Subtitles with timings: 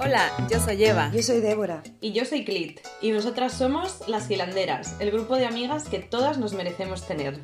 [0.00, 1.10] Hola, yo soy Eva.
[1.12, 1.82] Yo soy Débora.
[2.00, 2.80] Y yo soy Clit.
[3.00, 7.40] Y nosotras somos las Gilanderas, el grupo de amigas que todas nos merecemos tener.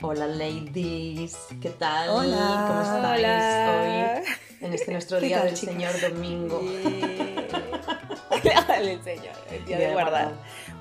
[0.00, 1.36] Hola, ladies.
[1.60, 2.08] ¿Qué tal?
[2.08, 2.64] Hola.
[2.68, 4.20] ¿Cómo estáis Hola.
[4.20, 4.66] hoy?
[4.66, 5.56] En este nuestro ¿Qué día del?
[5.56, 6.62] Señor Domingo.
[8.76, 10.32] el señor, el día de guardar.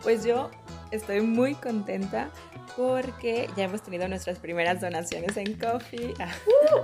[0.03, 0.49] Pues yo
[0.91, 2.31] estoy muy contenta
[2.77, 6.13] porque ya hemos tenido nuestras primeras donaciones en Coffee.
[6.19, 6.33] Ah,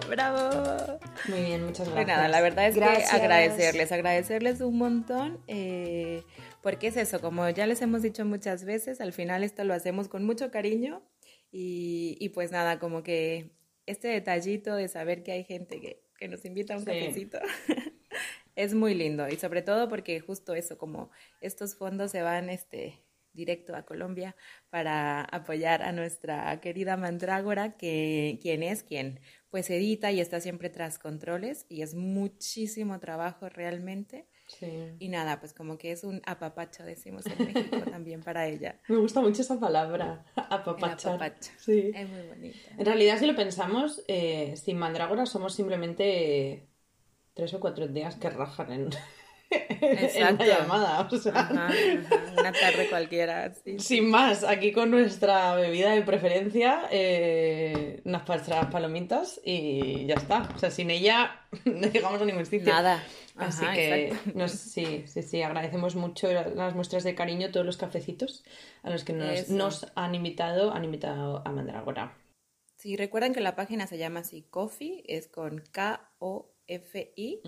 [0.09, 0.99] ¡Bravo!
[1.29, 2.07] Muy bien, muchas Pues gracias.
[2.17, 3.09] nada, la verdad es Gracias.
[3.09, 6.23] que agradecerles, agradecerles un montón, eh,
[6.61, 10.07] porque es eso, como ya les hemos dicho muchas veces, al final esto lo hacemos
[10.09, 11.01] con mucho cariño
[11.51, 13.51] y, y pues nada, como que
[13.85, 16.91] este detallito de saber que hay gente que, que nos invita a un Sí.
[16.91, 17.39] cafecito
[18.55, 22.99] es muy lindo y sobre todo porque justo eso, como estos fondos se van este
[23.37, 24.35] directo a Colombia
[24.69, 30.69] para apoyar a nuestra querida Mandrágora, que quien es quien pues edita y está siempre
[30.69, 34.27] tras controles y es muchísimo trabajo realmente.
[34.47, 34.95] Sí.
[34.99, 38.79] Y nada, pues como que es un apapacho, decimos en México también para ella.
[38.87, 41.15] Me gusta mucho esa palabra, apapachar.
[41.15, 41.51] apapacho.
[41.57, 41.91] Sí.
[41.93, 42.57] Es muy bonito.
[42.77, 46.67] En realidad, si lo pensamos, eh, sin Mandrágora somos simplemente
[47.33, 48.89] tres o cuatro días que rajan en,
[49.51, 51.07] en la llamada.
[51.11, 53.79] O sea, Ajá, ajá, Una tarde cualquiera, sí.
[53.79, 60.49] Sin más, aquí con nuestra bebida de preferencia, eh, unas nuestras palomitas y ya está.
[60.55, 62.73] O sea, sin ella no llegamos a ningún sitio.
[62.73, 63.03] Nada.
[63.35, 67.77] Así Ajá, que nos- sí, sí, sí, agradecemos mucho las muestras de cariño, todos los
[67.77, 68.43] cafecitos
[68.83, 72.17] a los que nos, nos han invitado, han invitado a Mandrágora.
[72.77, 75.63] Sí, recuerden que la página se llama así, Coffee, es con
[76.67, 77.41] K-O-F-I.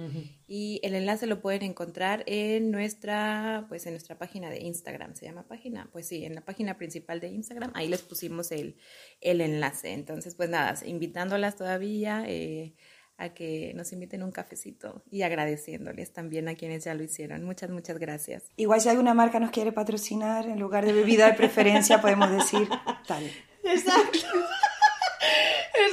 [0.48, 5.16] Y el enlace lo pueden encontrar en nuestra, pues en nuestra página de Instagram.
[5.16, 5.90] ¿Se llama página?
[5.92, 7.72] Pues sí, en la página principal de Instagram.
[7.76, 8.78] Ahí les pusimos el,
[9.22, 9.94] el enlace.
[9.94, 12.76] Entonces, pues nada, invitándolas todavía eh,
[13.18, 17.44] a que nos inviten un cafecito y agradeciéndoles también a quienes ya lo hicieron.
[17.44, 18.44] Muchas, muchas gracias.
[18.56, 22.68] Igual si alguna marca nos quiere patrocinar, en lugar de bebida de preferencia podemos decir
[23.08, 23.30] tal.
[23.64, 24.20] Exacto.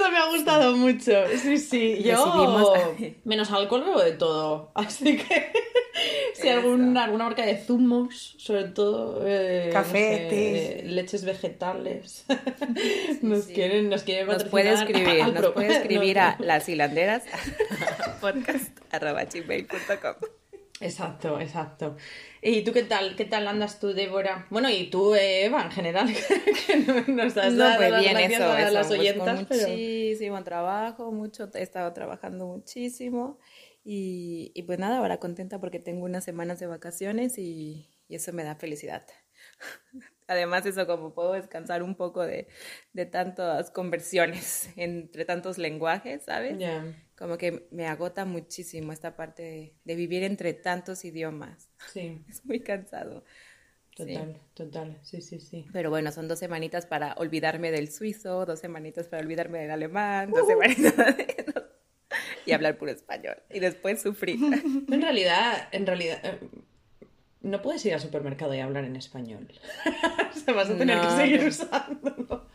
[0.06, 1.12] Eso me ha gustado mucho.
[1.42, 2.02] Sí, sí.
[2.02, 4.70] Yo, Decidimos- menos alcohol, bebo de todo.
[4.74, 5.52] Así que
[6.34, 9.22] si algún, alguna marca de zumos, sobre todo.
[9.26, 10.82] eh, Café, no sé, té.
[10.84, 12.24] Leches vegetales.
[13.22, 13.54] nos, sí.
[13.54, 17.24] quieren, nos quieren Nos puede escribir, al nos puede escribir no, a las hilanderas
[18.20, 20.28] podcast arroba gmail.com.
[20.80, 21.96] Exacto, exacto.
[22.42, 23.16] ¿Y tú qué tal?
[23.16, 24.46] ¿Qué tal andas tú, Débora?
[24.50, 26.06] Bueno, y tú, eh, Eva, en general,
[26.66, 29.66] que no- nos has No, pues bien, eso, eso, las pues, oyentas, con pero...
[29.66, 33.38] muchísimo trabajo, mucho, he estado trabajando muchísimo
[33.84, 38.32] y, y pues nada, ahora contenta porque tengo unas semanas de vacaciones y, y eso
[38.34, 39.06] me da felicidad.
[40.28, 42.48] Además, eso como puedo descansar un poco de,
[42.92, 46.58] de tantas conversiones entre tantos lenguajes, ¿sabes?
[46.58, 46.84] Ya.
[47.16, 51.68] Como que me agota muchísimo esta parte de, de vivir entre tantos idiomas.
[51.92, 53.24] Sí, Es muy cansado.
[53.96, 54.04] Sí.
[54.12, 55.64] total, total, sí, sí, sí.
[55.72, 60.30] Pero bueno, son dos semanitas para olvidarme del suizo, dos semanitas para olvidarme del alemán,
[60.30, 61.46] dos semanitas de...
[62.44, 63.36] y hablar puro español.
[63.50, 64.38] Y después sufrir.
[64.92, 66.38] En realidad, en realidad, eh,
[67.40, 69.48] no puedes ir al supermercado y hablar en español.
[70.34, 72.46] o sea, vas a tener que No, seguir pero- usándolo.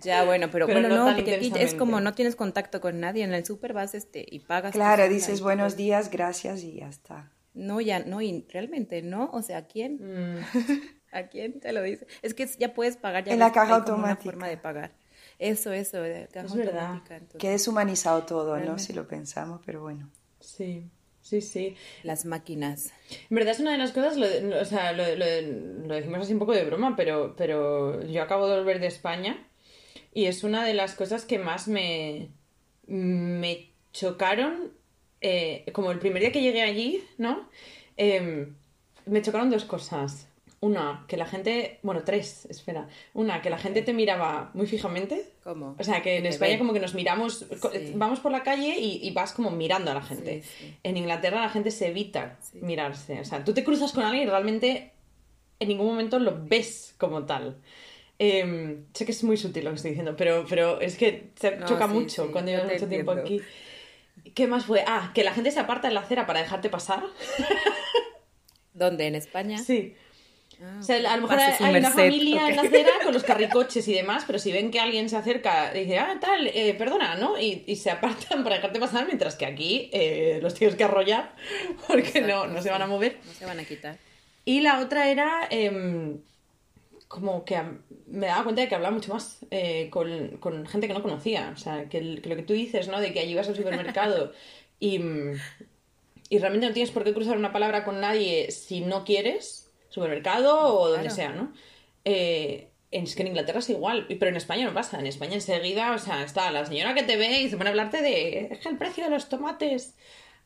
[0.00, 2.98] Ya, bueno, pero, Pero bueno, no no, porque aquí es como no tienes contacto con
[3.00, 3.24] nadie.
[3.24, 4.72] En el súper vas este, y pagas.
[4.72, 7.30] Claro, dices y buenos días, gracias y ya está.
[7.54, 9.28] No, ya, no, y realmente no.
[9.32, 9.98] O sea, ¿a quién?
[10.00, 10.38] Mm,
[11.12, 12.06] ¿A quién te lo dice?
[12.22, 13.24] Es que ya puedes pagar.
[13.24, 14.22] Ya En la caja como una automática.
[14.24, 14.92] forma de pagar.
[15.38, 16.80] Eso, eso, de caja Es verdad.
[16.86, 18.54] automática, entonces, Que deshumanizado todo, ¿no?
[18.56, 18.82] Realmente.
[18.84, 20.10] Si lo pensamos, pero bueno.
[20.40, 20.88] sí,
[21.20, 21.76] sí, sí.
[22.02, 22.92] Las máquinas.
[23.28, 24.26] En verdad es una de las cosas, lo,
[24.60, 28.48] o sea, lo, lo- lo decimos así un poco de broma, pero, pero yo acabo
[28.48, 29.46] de volver de España
[30.12, 32.28] y es una de las cosas que más me,
[32.86, 34.72] me chocaron,
[35.20, 37.48] eh, como el primer día que llegué allí, ¿no?
[37.96, 38.54] Em,
[39.06, 40.28] me chocaron dos cosas.
[40.60, 42.86] Una, que la gente, bueno, tres, espera.
[43.14, 45.26] Una, que la gente te miraba muy fijamente.
[45.42, 45.74] ¿Cómo?
[45.76, 47.38] O sea, que en España como que nos miramos,
[47.72, 47.92] Sí.
[47.96, 50.42] vamos por la calle y, y vas como mirando a la gente.
[50.44, 50.74] Sí, sí.
[50.84, 53.18] En Inglaterra la gente se evita mirarse.
[53.20, 54.92] O sea, tú te cruzas con alguien y realmente
[55.58, 57.56] en ningún momento lo ves como tal.
[58.24, 61.56] Em, sé que es muy sutil lo que estoy diciendo, pero, pero es que se
[61.56, 63.40] No, choca sí, mucho sí, cuando llevas mucho tiempo aquí.
[64.32, 64.84] ¿Qué más fue?
[64.86, 67.02] Ah, que la gente se aparta en la acera para dejarte pasar.
[68.74, 69.08] ¿Dónde?
[69.08, 69.58] ¿En España?
[69.58, 69.96] Sí.
[70.62, 73.88] Ah, O sea, a lo mejor hay una familia en la acera con los carricoches
[73.88, 77.16] y demás, pero si ven que alguien se acerca y dice, ah, tal, eh, perdona,
[77.16, 77.40] ¿no?
[77.40, 81.34] Y, y se apartan para dejarte pasar, mientras que aquí eh, los tienes que arrollar
[81.88, 83.18] porque no, no se van a mover.
[83.26, 83.98] No se van a quitar.
[84.44, 86.18] Y la otra era em,
[87.12, 87.60] como que
[88.06, 91.52] me daba cuenta de que hablaba mucho más eh, con, con, gente que no conocía.
[91.54, 93.00] O sea, que, lo que tú dices, ¿no?
[93.00, 94.32] De que allí vas al supermercado
[94.80, 94.98] y,
[96.30, 100.74] y, realmente no tienes por qué cruzar una palabra con nadie si no quieres, supermercado
[100.74, 101.52] o donde sea, ¿no?
[102.06, 104.98] Eh, es que en Inglaterra es igual, pero en España no pasa.
[104.98, 107.72] En España enseguida, o sea, está la señora que te ve y se pone a
[107.72, 109.96] hablarte de es que el precio de los tomates,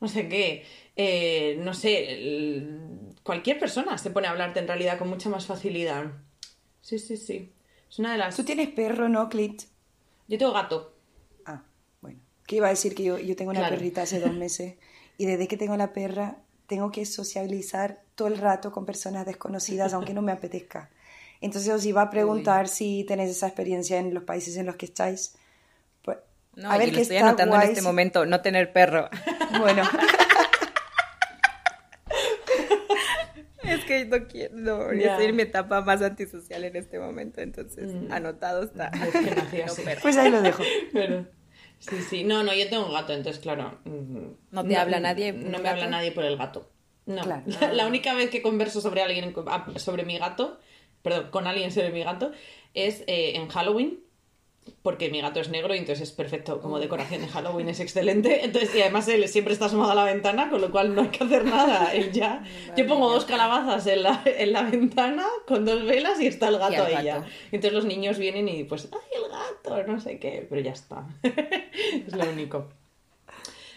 [0.01, 0.65] no sé qué,
[0.97, 2.67] eh, no sé,
[3.23, 6.26] cualquier persona se pone a hablarte en realidad con mucha más facilidad.
[6.87, 7.53] Sí, sí, sí.
[7.91, 8.37] Es una de las...
[8.37, 9.63] Tú tienes perro, ¿no, Clit?
[10.29, 10.95] Yo tengo gato.
[11.45, 11.65] Ah,
[12.01, 12.21] bueno.
[12.47, 14.77] Que iba a decir que yo, yo tengo una perrita hace dos meses
[15.19, 16.37] y desde que tengo la perra
[16.69, 20.89] tengo que socializar todo el rato con personas desconocidas aunque no me apetezca.
[21.41, 24.87] Entonces os iba a preguntar si tenéis esa experiencia en los países en los que
[24.87, 25.35] estáis.
[26.03, 26.19] Pues,
[26.55, 29.11] no, a ver, que estoy anotando en este momento, no tener perro.
[29.59, 29.83] Bueno.
[33.87, 38.13] que no quiero, no, estoy en mi etapa más antisocial en este momento, entonces mm.
[38.13, 38.91] anotado está.
[40.03, 40.63] pues ahí lo dejo.
[41.79, 43.79] sí, sí, no, no, yo tengo un gato, entonces claro.
[43.85, 45.33] Mm, no te habla nadie.
[45.33, 46.71] No me habla nadie por el gato.
[47.07, 47.23] No.
[47.73, 50.59] La, única vez que converso sobre alguien, ah, sobre mi gato,
[51.03, 52.33] perdón, con alguien sobre mi gato,
[52.75, 54.01] es eh, en Halloween,
[54.83, 58.45] porque mi gato es negro y entonces es perfecto como decoración de Halloween, es excelente.
[58.45, 61.09] Entonces, y además él siempre está asomado a la ventana, con lo cual no hay
[61.09, 61.93] que hacer nada.
[61.93, 62.45] Él ya.
[62.77, 66.59] Yo pongo dos calabazas en la, en la ventana con dos velas y está el
[66.59, 67.27] gato ahí ya.
[67.53, 69.93] Entonces los niños vienen y pues, ¡ay, el gato!
[69.93, 71.07] No sé qué, pero ya está.
[71.23, 72.69] es lo único.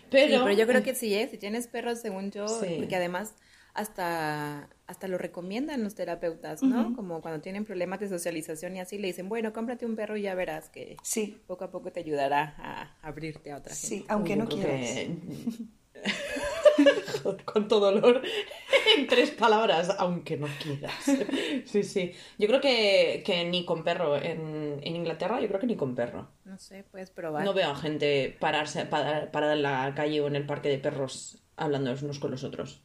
[0.09, 1.27] Pero, pero yo creo que sí, ¿eh?
[1.30, 3.36] si tienes perros, según yo, porque además
[3.74, 6.95] hasta, hasta lo recomiendan los terapeutas, ¿no?
[6.95, 10.24] Como cuando tienen problemas de socialización y así, le dicen, bueno, cómprate un perro y
[10.24, 11.42] ya verás que sí.
[11.48, 13.88] poco a poco te ayudará a abrirte a otra gente.
[13.88, 14.89] Sí, aunque no quieras.
[17.45, 18.21] Con todo dolor,
[18.98, 20.94] en tres palabras, aunque no quieras.
[21.65, 22.13] Sí, sí.
[22.38, 24.15] Yo creo que, que ni con perro.
[24.15, 26.30] En, en, Inglaterra, yo creo que ni con perro.
[26.45, 27.44] No sé, puedes probar.
[27.44, 31.44] No veo a gente pararse, parada en la calle o en el parque de perros
[31.57, 32.81] hablando unos con los otros.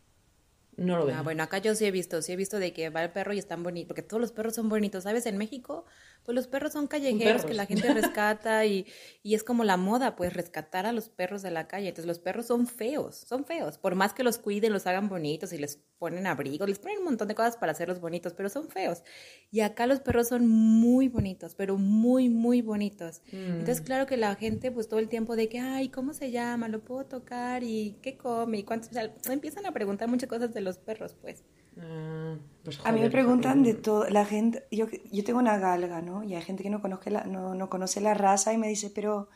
[0.76, 1.17] No lo veo.
[1.17, 3.32] Ah, bueno, acá yo sí he visto, sí he visto de que va el perro
[3.32, 5.26] y están bonitos, porque todos los perros son bonitos, ¿sabes?
[5.26, 5.85] En México
[6.25, 8.87] pues los perros son callejeros que la gente rescata y,
[9.23, 11.88] y, es como la moda, pues rescatar a los perros de la calle.
[11.88, 13.79] Entonces los perros son feos, son feos.
[13.79, 17.05] Por más que los cuiden, los hagan bonitos y les ponen abrigo, les ponen un
[17.05, 19.03] montón de cosas para hacerlos bonitos, pero son feos.
[19.50, 23.20] Y acá los perros son muy bonitos, pero muy, muy bonitos.
[23.31, 23.85] Entonces mm.
[23.85, 26.69] claro que la gente pues todo el tiempo de que, ay, ¿cómo se llama?
[26.69, 27.62] ¿Lo puedo tocar?
[27.62, 28.59] ¿Y qué come?
[28.59, 28.88] ¿Y cuánto?
[28.88, 31.44] O sea, empiezan a preguntar muchas cosas de los perros, pues.
[31.81, 36.00] Ah, pues a mí me preguntan de todo, la gente, yo, yo tengo una galga,
[36.00, 36.23] ¿no?
[36.23, 38.91] Y hay gente que no, conoce la, no, no conoce la raza y me dice,
[38.94, 39.29] pero,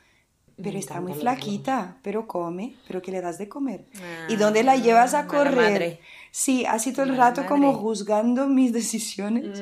[0.62, 3.84] pero está muy flaquita, pero come, pero ¿qué le das de comer?
[4.28, 6.00] ¿Y ah, dónde la llevas a correr?
[6.30, 9.60] Sí, así todo el rato como juzgando mis decisiones.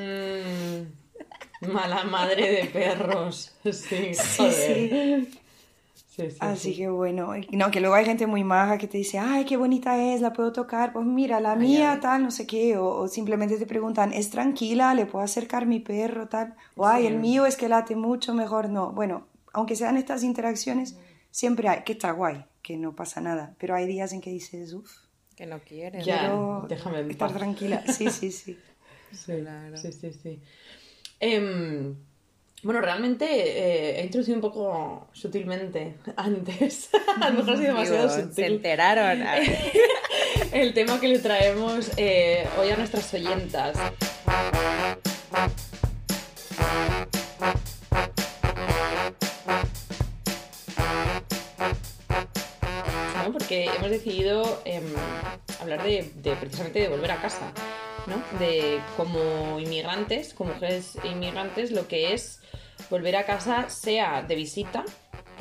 [1.61, 5.39] Mm, mala madre de perros, sí, sí, sí.
[6.39, 9.55] Así que bueno, no, que luego hay gente muy maja que te dice, ay, qué
[9.55, 13.57] bonita es, la puedo tocar, pues mira, la mía, tal, no sé qué, o, simplemente
[13.57, 14.93] te preguntan, ¿es tranquila?
[14.95, 16.55] ¿Le puedo acercar mi perro, tal?
[16.75, 18.91] O, ay, el mío es que late mucho, mejor no.
[18.91, 20.97] Bueno, aunque sean estas interacciones,
[21.29, 24.73] siempre hay, que está guay, que no pasa nada, pero hay días en que dices,
[24.73, 24.91] uff.
[25.35, 26.03] Que no quieres.
[26.03, 26.33] Ya,
[26.67, 27.83] déjame estar tranquila.
[27.85, 28.57] Sí, sí, sí.
[29.11, 30.41] sí, sí, sí, sí.
[31.19, 31.95] Em,
[32.63, 36.89] bueno, realmente eh, he introducido un poco sutilmente antes.
[37.21, 38.33] a lo mejor ha sido demasiado sutil.
[38.33, 39.23] Se enteraron.
[40.51, 43.77] El tema que le traemos eh, hoy a nuestras oyentas.
[53.31, 54.83] Porque hemos decidido em,
[55.61, 57.51] hablar de, de, precisamente de volver a casa,
[58.07, 58.39] ¿no?
[58.39, 62.41] De como inmigrantes, como mujeres inmigrantes, lo que es
[62.89, 64.85] volver a casa sea de visita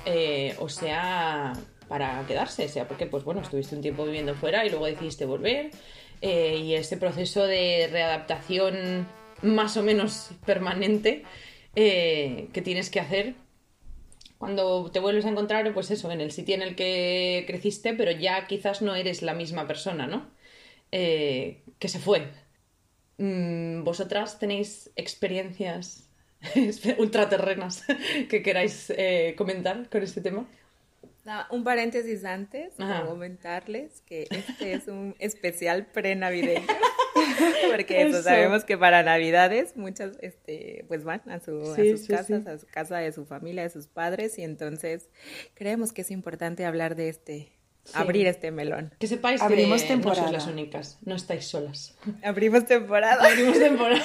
[0.06, 1.52] eh, o sea
[1.88, 5.70] para quedarse, sea porque pues bueno, estuviste un tiempo viviendo fuera y luego decidiste volver
[6.20, 9.08] eh, y ese proceso de readaptación
[9.42, 11.24] más o menos permanente
[11.74, 13.34] eh, que tienes que hacer
[14.38, 18.10] cuando te vuelves a encontrar, pues eso, en el sitio en el que creciste, pero
[18.10, 20.30] ya quizás no eres la misma persona, ¿no?
[20.90, 22.28] que se fue.
[23.18, 26.06] Mm, ¿Vosotras tenéis experiencias
[26.98, 27.84] ultraterrenas
[28.28, 30.46] que queráis eh, comentar con este tema.
[31.50, 36.66] un paréntesis antes para comentarles que este es un especial pre-navideño.
[37.70, 42.46] Porque eso, sabemos que para Navidades muchas este, pues van a, su, a sus casas,
[42.46, 45.08] a su casa de su familia, de sus padres, y entonces
[45.54, 47.55] creemos que es importante hablar de este,
[47.94, 48.92] abrir este melón.
[48.98, 50.22] Que sepáis Abrimos temporada.
[50.22, 51.96] no sois las únicas, no estáis solas.
[52.22, 53.24] Abrimos temporada.
[53.24, 54.02] Abrimos temporada.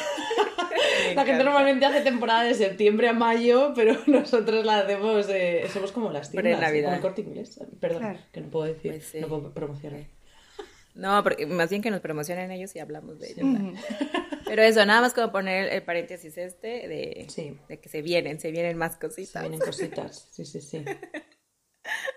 [1.15, 5.91] la gente normalmente hace temporada de septiembre a mayo, pero nosotros la hacemos, eh, somos
[5.91, 7.59] como las tiendas, como el corte inglés.
[7.79, 10.05] Perdón, que no puedo decir, pues no puedo promocionar.
[10.93, 13.47] No, porque más bien que nos promocionen ellos y hablamos de ellos.
[14.45, 18.51] Pero eso, nada más como poner el paréntesis este de, de que se vienen, se
[18.51, 19.31] vienen más cositas.
[19.31, 20.83] Se vienen cositas, sí, sí, sí.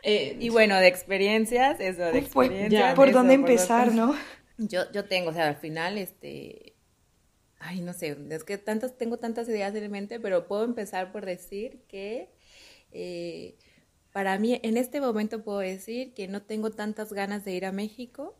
[0.06, 2.94] Eh, y bueno, de experiencias, eso, de pues, experiencias.
[2.94, 4.14] ¿Por dónde empezar, no?
[4.58, 6.76] Yo, yo tengo, o sea, al final, este,
[7.58, 11.25] ay, no sé, es que tantas, tengo tantas ideas en mente, pero puedo empezar por
[11.25, 12.30] decir que
[12.92, 13.56] eh,
[14.12, 17.73] para mí, en este momento puedo decir que no tengo tantas ganas de ir a
[17.73, 18.37] México,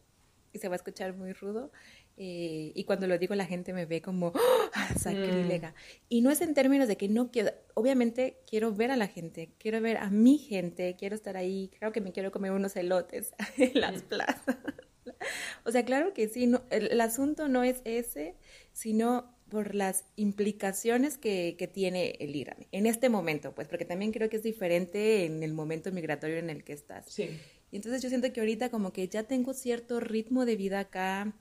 [0.53, 1.73] y se va a escuchar muy rudo,
[2.17, 4.33] eh, y cuando lo digo la gente me ve como
[4.75, 5.71] ¡Ah, sacrílega.
[5.71, 5.75] Mm.
[6.09, 9.51] Y no es en términos de que no quiero, obviamente quiero ver a la gente,
[9.59, 13.35] quiero ver a mi gente, quiero estar ahí, creo que me quiero comer unos elotes
[13.59, 14.07] en las mm.
[14.07, 14.57] plazas.
[15.65, 18.37] o sea, claro que sí, no, el, asunto no es ese,
[18.73, 24.11] sino por las implicaciones que, que tiene el ir en este momento, pues, porque también
[24.11, 27.07] creo que es diferente en el momento migratorio en el que estás.
[27.09, 27.29] Sí.
[27.71, 31.35] Y entonces yo siento que ahorita como que ya tengo cierto ritmo de vida acá,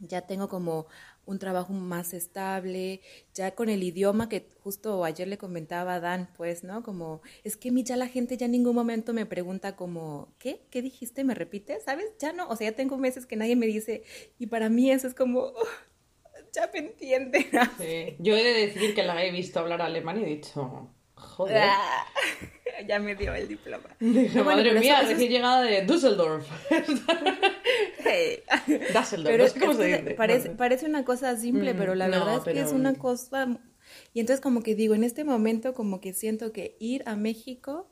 [0.00, 0.86] ya tengo como
[1.26, 3.00] un trabajo más estable,
[3.34, 6.82] ya con el idioma que justo ayer le comentaba a Dan, pues, ¿no?
[6.82, 10.34] Como, es que a mí ya la gente ya en ningún momento me pregunta como,
[10.38, 10.66] ¿qué?
[10.70, 11.24] ¿Qué dijiste?
[11.24, 11.84] ¿Me repites?
[11.84, 12.06] ¿Sabes?
[12.18, 14.02] Ya no, o sea, ya tengo meses que nadie me dice,
[14.38, 15.52] y para mí eso es como,
[16.52, 17.46] ya me entienden.
[17.78, 18.16] Sí.
[18.18, 20.90] Yo he de decir que la he visto hablar alemán y he dicho,
[21.20, 21.62] joder.
[21.62, 22.06] Ah,
[22.88, 23.88] ya me dio el diploma.
[24.44, 26.46] madre mía, recién llegada de Düsseldorf.
[28.94, 30.14] Düsseldorf, ¿cómo se dice?
[30.16, 33.46] Parece, parece, una cosa simple, pero la verdad es que es una cosa...
[34.14, 37.90] Y entonces como que digo, en este momento como que siento que ir a México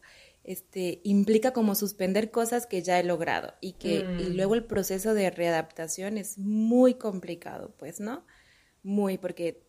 [0.49, 4.37] este, implica como suspender cosas que ya he logrado y que y mm.
[4.37, 8.25] luego el proceso de readaptación es muy complicado, pues, ¿no?
[8.82, 9.67] Muy, porque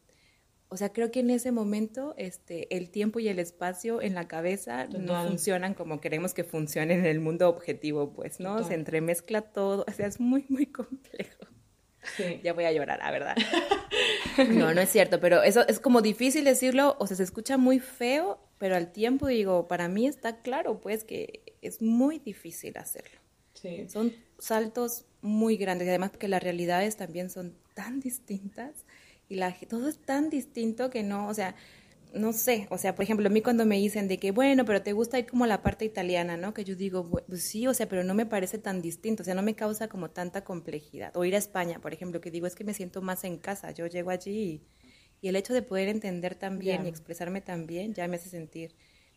[0.72, 4.28] o sea, creo que en ese momento este, el tiempo y el espacio en la
[4.28, 8.64] cabeza no funcionan como queremos que funcionen en el mundo objetivo, pues, ¿no?
[8.64, 11.46] Se entremezcla todo, o sea, es muy, muy complejo.
[12.16, 12.40] Sí.
[12.44, 13.36] Ya voy a llorar, la verdad.
[14.50, 17.80] No, no es cierto, pero eso es como difícil decirlo, o sea, se escucha muy
[17.80, 23.20] feo, pero al tiempo digo, para mí está claro, pues, que es muy difícil hacerlo.
[23.54, 23.90] Sí.
[23.90, 28.86] Son saltos muy grandes y además que las realidades también son tan distintas
[29.30, 31.56] y la, todo es tan distinto que no, o sea,
[32.14, 34.82] no sé, o sea, por ejemplo, a mí cuando me dicen de que, bueno, pero
[34.82, 36.56] te gusta ir como la parte italiana, ¿no?
[36.56, 39.36] Que yo digo, pues sí, o sea, pero no me parece tan distinto, o sea,
[39.36, 41.16] no me causa como tanta complejidad.
[41.16, 43.72] O ir a España, por ejemplo, que digo, es que me siento más en casa,
[43.72, 44.64] yo llego allí
[45.22, 48.30] y, el hecho de poder entender tan bien y expresarme tan bien ya me hace
[48.30, 48.74] sentir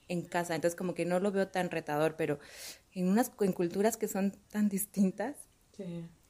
[0.08, 2.40] en casa, entonces como que no lo veo tan retador, pero
[2.92, 5.36] en unas en culturas que son tan distintas,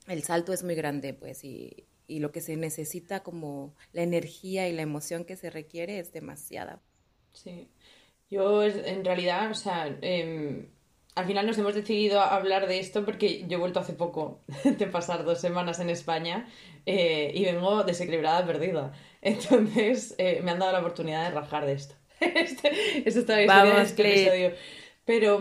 [0.06, 4.68] el salto es muy grande, pues, y, y lo que se necesita como la energía
[4.68, 6.82] y la emoción que se requiere es demasiada.
[7.32, 7.68] Sí,
[8.30, 10.68] yo en realidad, o sea, em,
[11.14, 14.86] al final nos hemos decidido hablar de esto porque yo he vuelto hace poco de
[14.86, 16.48] pasar dos semanas en España
[16.86, 18.92] eh, y vengo desequilibrada, perdida.
[19.22, 21.94] Entonces eh, me han dado la oportunidad de rajar de esto.
[22.20, 22.72] este,
[23.06, 24.52] esto está Vamos, este episodio.
[25.04, 25.38] Pero,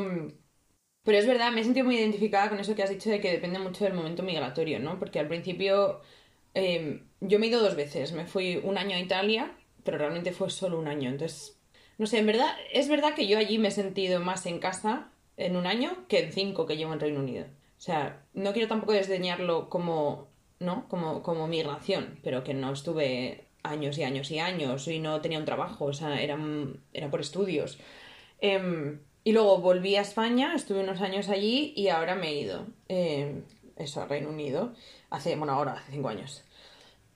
[1.04, 3.32] pero es verdad, me he sentido muy identificada con eso que has dicho de que
[3.32, 5.00] depende mucho del momento migratorio, ¿no?
[5.00, 6.02] Porque al principio
[6.54, 8.12] Em, yo me he ido dos veces.
[8.12, 11.10] Me fui un año a Italia, pero realmente fue solo un año.
[11.10, 11.60] Entonces,
[11.98, 15.12] no sé, en verdad, es verdad que yo allí me he sentido más en casa
[15.38, 17.46] en un año que en cinco que llevo en Reino Unido.
[17.78, 20.28] O sea, no quiero tampoco desdeñarlo como,
[20.60, 20.88] ¿no?
[20.88, 25.40] Como, como migración, pero que no estuve años y años y años y no tenía
[25.40, 26.38] un trabajo, o sea, era,
[26.94, 27.80] era por estudios.
[28.40, 32.66] Em, y luego volví a España, estuve unos años allí y ahora me he ido,
[32.88, 33.44] em,
[33.82, 34.74] eso, a Reino Unido
[35.10, 36.44] hace, bueno, ahora, hace cinco años.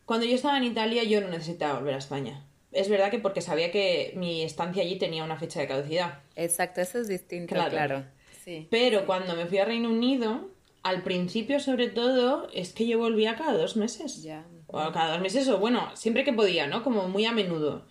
[0.06, 2.46] Cuando yo estaba en Italia yo no necesitaba volver a España.
[2.72, 6.20] Es verdad que porque sabía que mi estancia allí tenía una fecha de caducidad.
[6.36, 8.04] Exacto, eso es distinto, claro.
[8.44, 8.68] Sí.
[8.70, 10.50] Pero cuando me fui a Reino Unido,
[10.84, 14.22] al principio sobre todo, es que yo volvía cada dos meses.
[14.22, 14.46] Ya.
[14.68, 16.84] O cada dos meses, o bueno, siempre que podía, ¿no?
[16.84, 17.86] Como muy a menudo.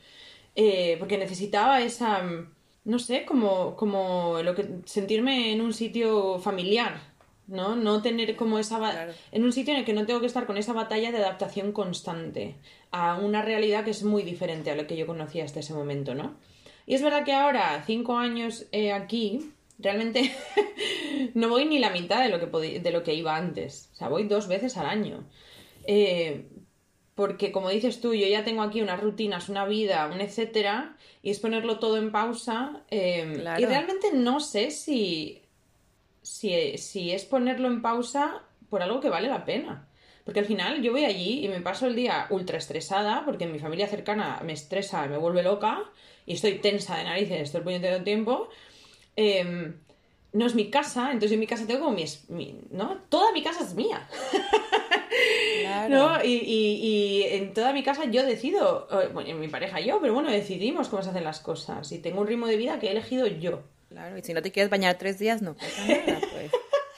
[0.54, 2.22] Eh, porque necesitaba esa,
[2.84, 7.13] no sé, como, como lo que, sentirme en un sitio familiar,
[7.46, 7.76] ¿no?
[7.76, 9.08] No tener como esa...
[9.32, 11.72] En un sitio en el que no tengo que estar con esa batalla de adaptación
[11.72, 12.56] constante
[12.90, 16.14] a una realidad que es muy diferente a lo que yo conocía hasta ese momento,
[16.14, 16.36] ¿no?
[16.86, 20.32] Y es verdad que ahora, cinco años eh, aquí, realmente
[21.34, 23.90] no voy ni la mitad de lo, que de lo que iba antes.
[23.92, 25.24] O sea, voy dos veces al año.
[25.86, 26.46] Eh,
[27.14, 31.30] porque como dices tú, yo ya tengo aquí unas rutinas, una vida, un etcétera, y
[31.30, 32.82] es ponerlo todo en pausa.
[32.90, 35.43] Eh, y realmente no sé si
[36.24, 39.86] si, si es ponerlo en pausa por algo que vale la pena.
[40.24, 43.58] Porque al final yo voy allí y me paso el día ultra estresada porque mi
[43.58, 45.84] familia cercana me estresa, me vuelve loca
[46.24, 48.48] y estoy tensa de narices todo el tiempo.
[49.16, 49.76] Em,
[50.32, 51.96] no es mi casa, entonces en mi casa tengo como
[52.28, 53.02] mi, ¿no?
[53.10, 54.08] Toda mi casa es mía.
[55.88, 56.24] ¿No?
[56.24, 60.30] Y, y, en toda mi casa yo decido, bueno, en mi pareja yo, pero bueno,
[60.30, 61.92] decidimos cómo se hacen las cosas.
[61.92, 63.62] Y tengo un ritmo de vida que he elegido yo.
[63.94, 66.50] Claro, y si no te quieres bañar tres días, no pasa nada, pues.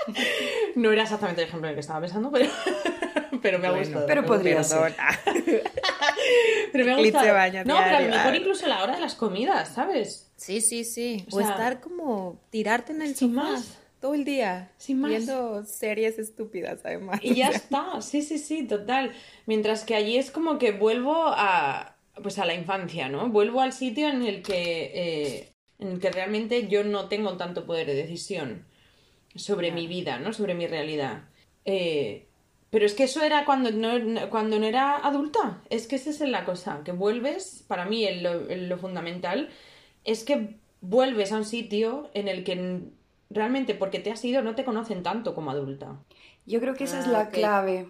[0.77, 2.49] no era exactamente el ejemplo en el que estaba pensando, pero,
[3.43, 4.07] pero me ha gustado.
[4.07, 4.95] Pero podría ser.
[6.73, 7.65] pero me ha gustado.
[7.67, 10.33] no, pero a lo mejor incluso a la hora de las comidas, ¿sabes?
[10.37, 11.27] Sí, sí, sí.
[11.31, 13.61] O, estar como tirarte en el sofá
[14.01, 14.71] todo el día.
[14.79, 15.11] Sin más.
[15.11, 17.21] Viendo series estúpidas, además.
[17.23, 18.01] Y ya está.
[18.01, 19.13] Sí, sí, sí, total.
[19.45, 21.93] Mientras que allí es como que vuelvo a.
[22.23, 23.29] Pues a la infancia, ¿no?
[23.29, 24.93] Vuelvo al sitio en el que.
[24.95, 28.65] Eh, en el que realmente yo no tengo tanto poder de decisión
[29.35, 30.33] sobre mi vida, ¿no?
[30.33, 31.25] Sobre mi realidad.
[31.65, 32.27] Eh,
[32.71, 35.63] pero es que eso era cuando no, cuando no era adulta.
[35.71, 39.51] Es que esa es la cosa, que vuelves, para mí lo, fundamental,
[40.05, 42.81] es que vuelves a un sitio en el que
[43.31, 45.99] realmente porque te has ido no te conocen tanto como adulta.
[46.47, 47.89] Yo creo que esa es ah, la clave.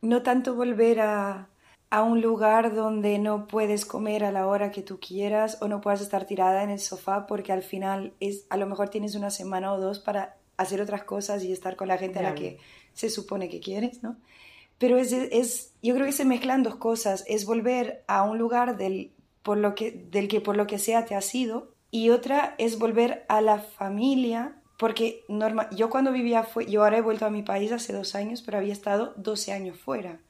[0.00, 1.48] No tanto volver a,
[1.90, 5.80] a un lugar donde no puedes comer a la hora que tú quieras o no
[5.80, 9.30] puedas estar tirada en el sofá porque al final es a lo mejor tienes una
[9.30, 12.58] semana o dos para hacer otras cosas y estar con la gente a la que
[12.92, 14.16] se supone que quieres, ¿no?
[14.76, 18.76] Pero es, es, yo creo que se mezclan dos cosas, es volver a un lugar
[18.76, 22.54] del, por lo que, del que por lo que sea te has ido y otra
[22.58, 27.24] es volver a la familia, porque normal, yo cuando vivía, fue, yo ahora he vuelto
[27.24, 30.20] a mi país hace dos años, pero había estado 12 años fuera.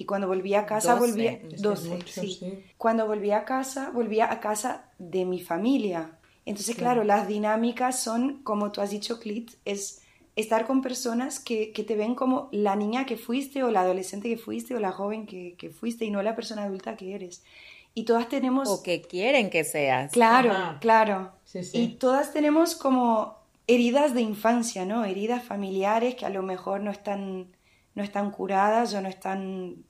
[0.00, 1.38] Y cuando volvía a casa, volvía...
[1.58, 2.64] 12, sí.
[2.78, 6.12] Cuando volvía a casa, volvía a casa de mi familia.
[6.46, 10.00] Entonces, claro, las dinámicas son, como tú has dicho, Clit, es
[10.36, 14.30] estar con personas que, que, te ven como la niña que fuiste o la adolescente
[14.30, 17.44] que fuiste o la joven que, que fuiste y no la persona adulta que eres.
[17.92, 18.70] Y todas tenemos...
[18.70, 20.12] O que quieren que seas.
[20.12, 21.32] Claro, claro.
[21.74, 25.04] Y todas tenemos como heridas de infancia, ¿no?
[25.04, 27.54] Heridas familiares que a lo mejor no están,
[27.94, 29.84] no están curadas o no están...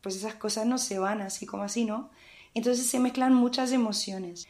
[0.00, 2.10] Pues esas cosas no se van así como así, ¿no?
[2.54, 4.46] Entonces se mezclan muchas emociones.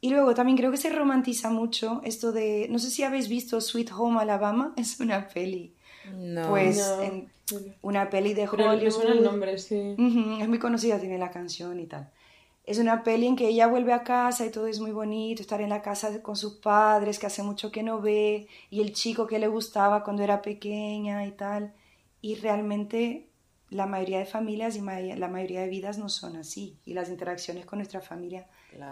[0.00, 3.60] Y luego también creo que se romantiza mucho esto de, no sé si habéis visto
[3.60, 5.74] Sweet Home Alabama, es una peli.
[6.12, 6.48] No.
[6.48, 6.82] Pues
[7.82, 8.82] una peli de Hollywood.
[8.82, 9.94] me suena el nombre, sí.
[10.40, 12.10] es muy conocida, tiene la canción y tal.
[12.64, 15.60] Es una peli en que ella vuelve a casa y todo es muy bonito, estar
[15.60, 19.26] en la casa con sus padres, que hace mucho que no ve, y el chico
[19.26, 21.74] que le gustaba cuando era pequeña y tal.
[22.20, 23.28] Y realmente
[23.72, 26.78] la mayoría de familias y la mayoría de vidas no son así.
[26.84, 28.46] Y las interacciones con nuestra familia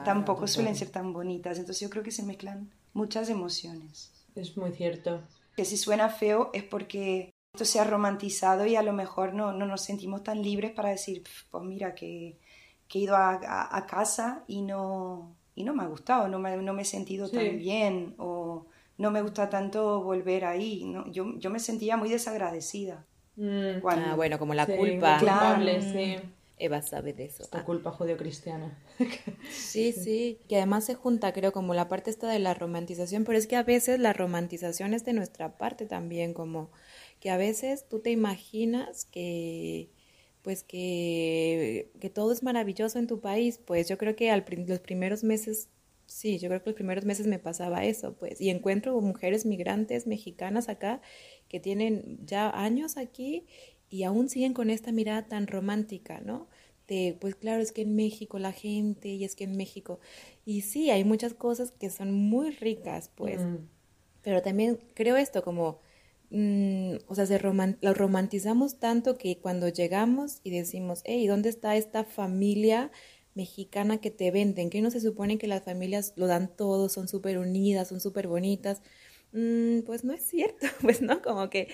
[0.05, 1.59] tampoco suelen ser tan bonitas.
[1.59, 4.11] Entonces yo creo que se mezclan muchas emociones.
[4.35, 5.23] Es muy cierto.
[5.57, 9.53] Que si suena feo es porque esto se ha romantizado y a lo mejor no,
[9.53, 12.39] no nos sentimos tan libres para decir, pues mira, que,
[12.89, 16.57] que he ido a, a, casa y no, y no me ha gustado, no me,
[16.57, 18.67] no me he sentido tan bien o
[18.99, 20.85] no me gusta tanto volver ahí.
[20.85, 21.11] ¿no?
[21.11, 23.05] Yo, yo me sentía muy desagradecida.
[23.41, 23.87] Mm.
[23.87, 25.19] Ah, bueno, como la culpa.
[25.19, 26.17] Culpable, sí.
[26.59, 27.49] Eva sabe de eso.
[27.53, 28.79] La culpa judio-cristiana.
[29.51, 30.39] sí, sí.
[30.47, 33.57] Que además se junta, creo, como la parte esta de la romantización, pero es que
[33.57, 36.71] a veces la romantización es de nuestra parte también, como
[37.19, 39.91] que a veces tú te imaginas que
[40.43, 44.81] pues que, que todo es maravilloso en tu país, pues yo creo que al, los
[44.81, 45.69] primeros meses,
[46.11, 50.09] sí, yo creo que los primeros meses me pasaba eso, pues, y encuentro mujeres migrantes
[50.09, 51.01] mexicanas acá
[51.49, 53.47] que tienen ya años aquí
[53.89, 56.49] y aún siguen con esta mirada tan romántica, ¿no?
[56.89, 60.01] De, pues claro, es que en México la gente y es que en México.
[60.45, 63.41] Y sí, hay muchas cosas que son muy ricas, pues.
[63.41, 63.69] Mm.
[64.23, 65.79] Pero también creo esto como,
[66.31, 71.77] mm, o sea, se lo romantizamos tanto que cuando llegamos y decimos, hey, ¿dónde está
[71.77, 72.91] esta familia
[73.35, 74.71] mexicana que te venden?
[74.71, 78.29] ¿Qué no se supone que las familias lo dan todo, son súper unidas, son súper
[78.29, 78.83] bonitas?
[79.33, 81.69] Mm, pues no es cierto, pues no, como que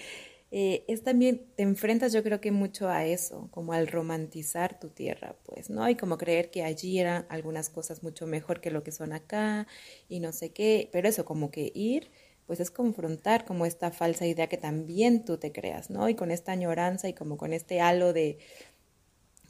[0.52, 4.90] eh, es también, te enfrentas yo creo que mucho a eso, como al romantizar tu
[4.90, 5.88] tierra, pues, ¿no?
[5.88, 9.66] Y como creer que allí eran algunas cosas mucho mejor que lo que son acá
[10.08, 12.10] y no sé qué, pero eso, como que ir,
[12.46, 16.08] pues es confrontar como esta falsa idea que también tú te creas, ¿no?
[16.08, 18.38] Y con esta añoranza y como con este halo de,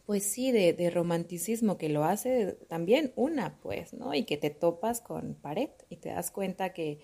[0.06, 4.14] pues sí, de, de, romanticismo que lo hace también una, pues, ¿no?
[4.14, 7.00] Y que te topas con pared y te das cuenta que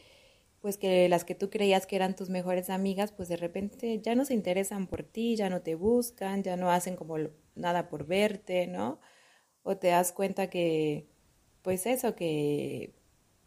[0.63, 4.15] pues que las que tú creías que eran tus mejores amigas, pues de repente ya
[4.15, 7.17] no se interesan por ti, ya no te buscan, ya no hacen como
[7.57, 9.01] nada por verte, ¿no?
[9.65, 11.09] O te das cuenta que,
[11.63, 12.95] pues eso, que,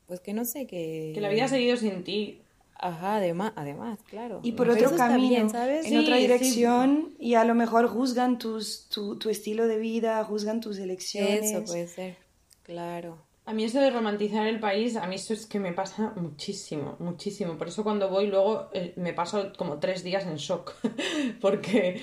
[0.07, 1.13] pues que no sé, que...
[1.15, 2.41] Que la vida ha seguido sin ti.
[2.77, 4.41] Ajá, además, además, claro.
[4.43, 9.29] Y por otro camino, en otra dirección, y a lo mejor juzgan tus, tu, tu,
[9.29, 11.51] estilo de vida, juzgan tus elecciones.
[11.51, 12.17] Eso puede ser,
[12.63, 13.17] claro.
[13.47, 16.95] A mí eso de romantizar el país, a mí eso es que me pasa muchísimo,
[16.99, 17.57] muchísimo.
[17.59, 20.73] Por eso cuando voy luego eh, me paso como tres días en shock.
[21.41, 22.01] Porque,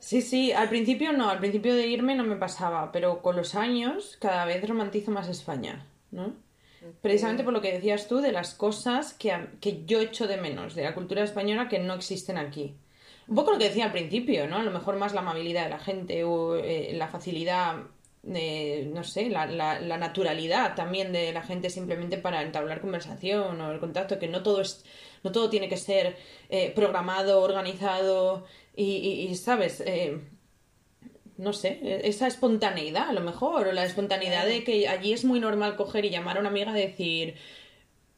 [0.00, 3.54] sí, sí, al principio no, al principio de irme no me pasaba, pero con los
[3.54, 6.34] años cada vez romantizo más España, ¿no?
[7.00, 10.74] Precisamente por lo que decías tú de las cosas que, que yo echo de menos
[10.74, 12.74] de la cultura española que no existen aquí.
[13.26, 14.56] Un poco lo que decía al principio, ¿no?
[14.56, 17.76] A lo mejor más la amabilidad de la gente o eh, la facilidad
[18.22, 23.78] no sé, la, la, naturalidad también de la gente simplemente para entablar conversación o el
[23.78, 24.84] contacto, que no todo es,
[25.22, 26.16] no todo tiene que ser
[26.50, 29.82] eh, programado, organizado y, ¿sabes?
[31.38, 35.40] No sé, esa espontaneidad a lo mejor, o la espontaneidad de que allí es muy
[35.40, 37.36] normal coger y llamar a una amiga y decir,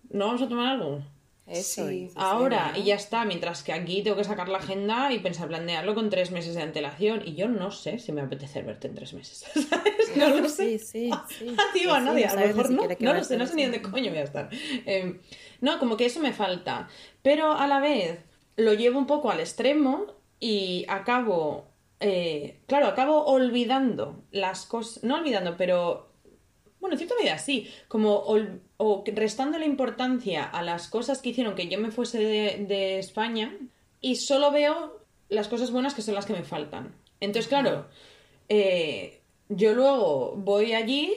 [0.09, 1.02] ¿no vamos a tomar algo?
[1.46, 5.48] Eso, ahora y ya está, mientras que aquí tengo que sacar la agenda y pensar
[5.48, 8.94] planearlo con tres meses de antelación y yo no sé si me apetece verte en
[8.94, 10.16] tres meses, ¿sabes?
[10.16, 10.78] No lo sé.
[10.78, 11.88] Sí, sí, sí.
[11.90, 14.20] a nadie, a lo mejor no, no lo sé, no sé ni dónde coño voy
[14.20, 14.48] a estar.
[14.87, 15.18] Em,
[15.61, 16.88] no, como que eso me falta,
[17.22, 18.20] pero a la vez
[18.54, 20.06] lo llevo un poco al extremo
[20.38, 21.66] y acabo,
[22.01, 26.11] eh, claro, acabo olvidando las cosas, no olvidando, pero
[26.81, 28.25] bueno, en cierta medida sí, como
[28.79, 33.55] o restando la importancia a las cosas que hicieron que yo me fuese de, España
[34.01, 36.95] y solo veo las cosas buenas que son las que me faltan.
[37.21, 37.87] Entonces, claro,
[38.49, 41.13] eh, yo luego voy allí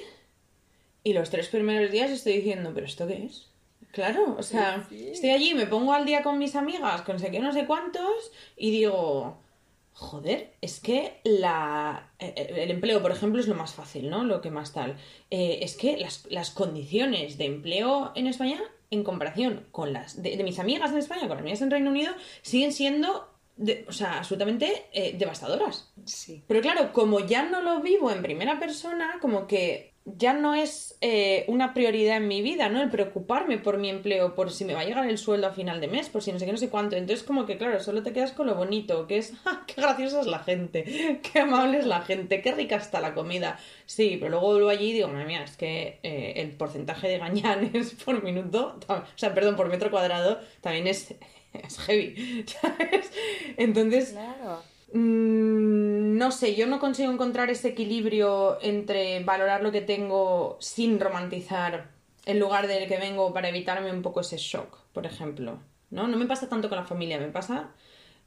[1.06, 3.48] y los tres primeros días estoy diciendo, ¿pero esto qué es?
[3.94, 7.40] Claro, o sea, estoy allí, me pongo al día con mis amigas, con sé qué,
[7.40, 9.38] no sé cuántos, y digo,
[9.96, 14.24] Joder, es que la, eh, eh, el empleo, por ejemplo, es lo más fácil, ¿no?
[14.24, 14.98] Lo que más tal.
[15.30, 20.58] Eh, es que las, condiciones de empleo en España, en comparación con las de, mis
[20.58, 23.30] amigas en España, con las mías en Reino Unido, siguen siendo,
[23.88, 25.94] o sea, absolutamente devastadoras.
[26.06, 26.44] Sí.
[26.48, 30.98] Pero claro, como ya no lo vivo en primera persona, como que ya no es
[31.00, 32.82] eh, una prioridad en mi vida, ¿no?
[32.82, 35.80] El preocuparme por mi empleo, por si me va a llegar el sueldo a final
[35.80, 36.98] de mes, por si no sé qué, no sé cuánto.
[36.98, 40.22] Entonces, como que, claro, solo te quedas con lo bonito, que es, ¡ah, qué graciosa
[40.22, 41.20] es la gente!
[41.34, 42.42] ¡Qué amable es la gente!
[42.42, 43.58] ¡Qué rica está la comida!
[43.86, 47.20] Sí, pero luego vuelvo allí y digo, madre mía, es que eh, el porcentaje de
[47.20, 51.16] gañanes por minuto, o sea, perdón, por metro cuadrado, también es,
[51.54, 53.12] es heavy, ¿sabes?
[53.58, 54.12] Entonces...
[54.12, 55.83] Claro Mm,
[56.24, 61.90] no sé, yo no consigo encontrar ese equilibrio entre valorar lo que tengo sin romantizar
[62.26, 65.60] el lugar del que vengo para evitarme un poco ese shock, por ejemplo.
[65.90, 66.08] ¿no?
[66.08, 67.72] no me pasa tanto con la familia, me pasa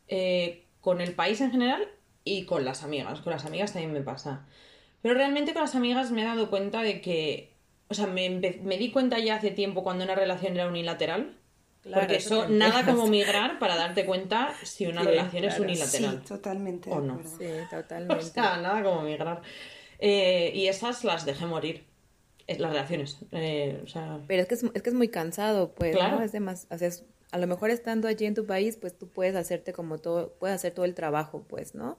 [0.09, 1.88] eh, con el país en general
[2.22, 3.20] y con las amigas.
[3.20, 4.44] Con las amigas también me pasa.
[5.00, 7.54] Pero realmente con las amigas me he dado cuenta de que,
[7.88, 11.35] o sea, me, me di cuenta ya hace tiempo cuando una relación era unilateral
[11.92, 16.20] porque eso, nada como migrar para darte cuenta si una relación es unilateral.
[16.20, 16.90] Sí, totalmente.
[16.90, 17.20] O no.
[17.22, 18.25] Sí, totalmente.
[18.25, 19.42] O sea, nada como migrar.
[19.99, 21.85] Eh, y esas las dejé morir.
[22.46, 23.18] Las relaciones.
[23.33, 24.20] Eh, o sea...
[24.29, 25.96] Pero es que es, es que es muy cansado, pues.
[25.96, 26.18] Claro.
[26.18, 26.25] ¿no?
[26.25, 26.90] Es más, o sea,
[27.33, 30.55] a lo mejor estando allí en tu país, pues tú puedes hacerte como todo, puedes
[30.55, 31.99] hacer todo el trabajo, pues, ¿no?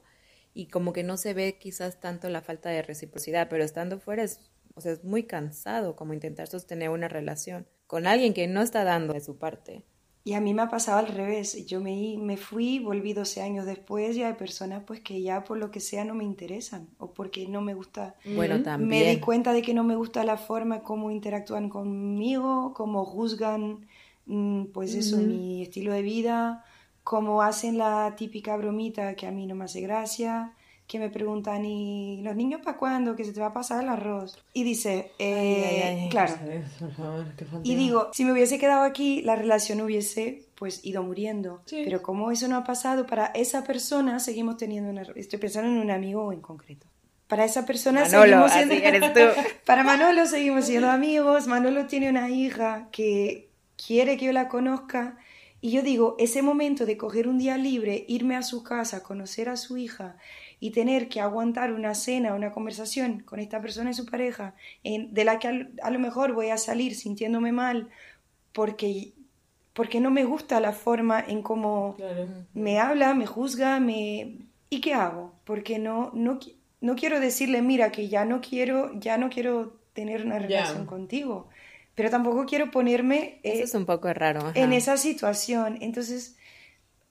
[0.53, 4.23] Y como que no se ve quizás tanto la falta de reciprocidad, pero estando fuera
[4.23, 8.61] es, o sea, es muy cansado como intentar sostener una relación con alguien que no
[8.61, 9.83] está dando de su parte.
[10.23, 11.65] Y a mí me ha pasado al revés.
[11.67, 15.57] Yo me, me fui, volví 12 años después y hay personas pues que ya por
[15.57, 18.15] lo que sea no me interesan o porque no me gusta.
[18.35, 18.89] Bueno, también.
[18.89, 23.87] Me di cuenta de que no me gusta la forma como interactúan conmigo, cómo juzgan
[24.25, 26.65] mm, pues eso, mi estilo de vida,
[27.05, 30.56] cómo hacen la típica bromita que a mí no me hace gracia
[30.87, 33.15] que me preguntan, ¿y los niños para cuándo?
[33.15, 34.41] Que se te va a pasar el arroz.
[34.53, 36.33] Y dice, eh, claro.
[37.63, 41.61] y digo, si me hubiese quedado aquí, la relación hubiese pues ido muriendo.
[41.69, 45.01] Pero como eso no ha pasado, para esa persona seguimos teniendo una...
[45.15, 46.87] Estoy pensando en un amigo en concreto.
[47.27, 48.75] Para esa persona seguimos siendo...
[49.65, 51.47] para Manolo seguimos siendo amigos.
[51.47, 55.17] Manolo tiene una hija que quiere que yo la conozca.
[55.59, 59.49] Y yo digo, ese momento de coger un día libre, irme a su casa, conocer
[59.49, 60.15] a su hija
[60.59, 65.13] y tener que aguantar una cena, una conversación con esta persona y su pareja, en,
[65.13, 67.89] de la que a, lo mejor voy a salir sintiéndome mal
[68.53, 69.13] porque,
[69.73, 71.95] porque no me gusta la forma en cómo
[72.53, 74.39] me habla, me juzga, me...
[74.69, 75.33] ¿Y qué hago?
[75.45, 76.39] Porque no, no,
[76.81, 81.47] no quiero decirle, mira, que ya no quiero, ya no quiero tener una relación contigo,
[81.95, 85.77] pero tampoco quiero ponerme Eso es un poco raro, en esa situación.
[85.81, 86.35] Entonces,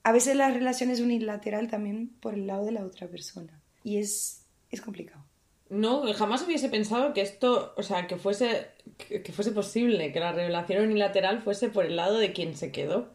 [0.07, 3.97] a veces la relación es unilateral también por el lado de la otra persona y
[3.97, 5.21] es, es complicado.
[5.69, 8.67] no, jamás hubiese pensado que esto, o sea, que fuese,
[8.97, 13.09] que, fuese posible, que la revelación unilateral fuese por el lado de quien se quedó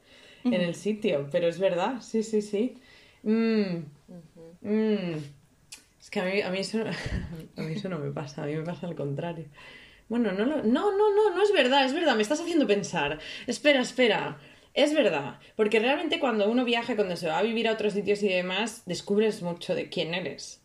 [0.45, 1.29] en el sitio.
[1.33, 2.75] Pero es verdad, sí, sí, sí.
[3.23, 3.87] Mm.
[4.61, 5.15] Mm.
[5.99, 6.79] Es que a mí, a, mí eso,
[7.57, 9.47] a mí eso no me pasa, a mí me pasa al contrario.
[10.11, 13.19] Bueno, no, no, no, no, no es verdad, es verdad, me estás haciendo pensar.
[13.47, 14.39] Espera, espera.
[14.75, 18.23] Es verdad, porque realmente cuando uno viaja, cuando se va a vivir a otros sitios
[18.23, 20.63] y demás, descubres mucho de quién eres,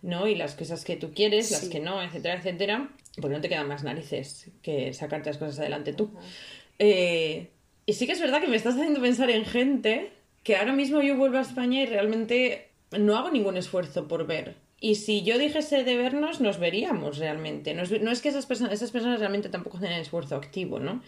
[0.00, 0.28] ¿no?
[0.28, 2.90] Y las cosas que tú quieres, las que no, etcétera, etcétera,
[3.20, 6.12] porque no te quedan más narices que sacarte las cosas adelante tú.
[6.78, 7.50] Eh,
[7.84, 10.12] y sí que es verdad que me estás haciendo pensar en gente
[10.44, 14.56] que ahora mismo yo vuelvo a España y realmente no hago ningún esfuerzo por ver.
[14.80, 17.74] Y si yo dijese de vernos, nos veríamos realmente.
[17.74, 21.02] No es, que esas personas, esas personas realmente tampoco hacen esfuerzo activo, ¿no?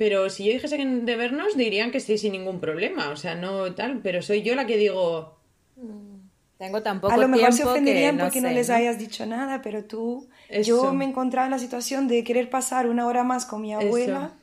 [0.00, 3.10] Pero si yo dijese de vernos, dirían que sí, sin ningún problema.
[3.10, 4.00] O sea, no tal.
[4.00, 5.36] Pero soy yo la que digo.
[5.76, 6.20] Mm,
[6.56, 10.26] tengo tampoco A lo mejor se ofenderían porque no, les hayas dicho nada, pero tú.
[10.64, 14.38] Yo me encontraba en la situación de querer pasar una hora más con mi abuela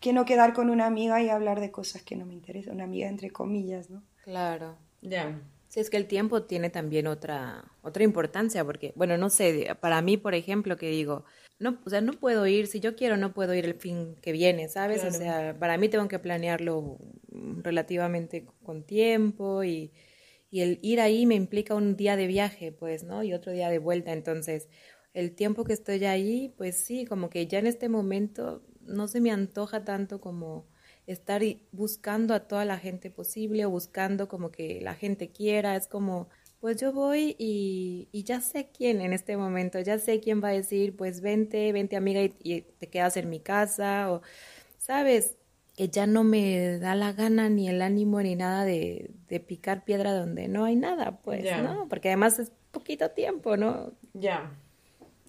[0.00, 2.74] que no quedar con una amiga y hablar de cosas que no me interesan.
[2.74, 4.02] Una amiga entre comillas, ¿no?
[4.24, 4.76] Claro.
[5.02, 5.40] Ya.
[5.68, 10.02] Sí, es que el tiempo tiene también otra, otra importancia, porque, bueno, no sé, para
[10.02, 11.24] mí, por ejemplo, que digo,
[11.58, 14.32] no, o sea, no puedo ir, si yo quiero no puedo ir el fin que
[14.32, 15.04] viene, ¿sabes?
[15.04, 16.98] O sea, para mí tengo que planearlo
[17.62, 19.92] relativamente con tiempo y,
[20.50, 23.22] y el ir ahí me implica un día de viaje, pues, ¿no?
[23.22, 24.68] Y otro día de vuelta, entonces,
[25.14, 29.20] el tiempo que estoy ahí, pues sí, como que ya en este momento no se
[29.20, 30.66] me antoja tanto como
[31.06, 31.42] estar
[31.72, 36.28] buscando a toda la gente posible o buscando como que la gente quiera, es como
[36.66, 40.52] pues yo voy y, ya sé quién en este momento, ya sé quién va a
[40.52, 44.20] decir, pues vente, vente amiga y, te quedas en mi casa, o,
[44.76, 45.36] ¿sabes?
[45.76, 49.12] Que ya no me da la gana ni el ánimo ni nada de,
[49.46, 51.86] picar piedra donde no hay nada, pues, ¿no?
[51.88, 53.92] Porque además es poquito tiempo, ¿no?
[54.12, 54.50] Ya.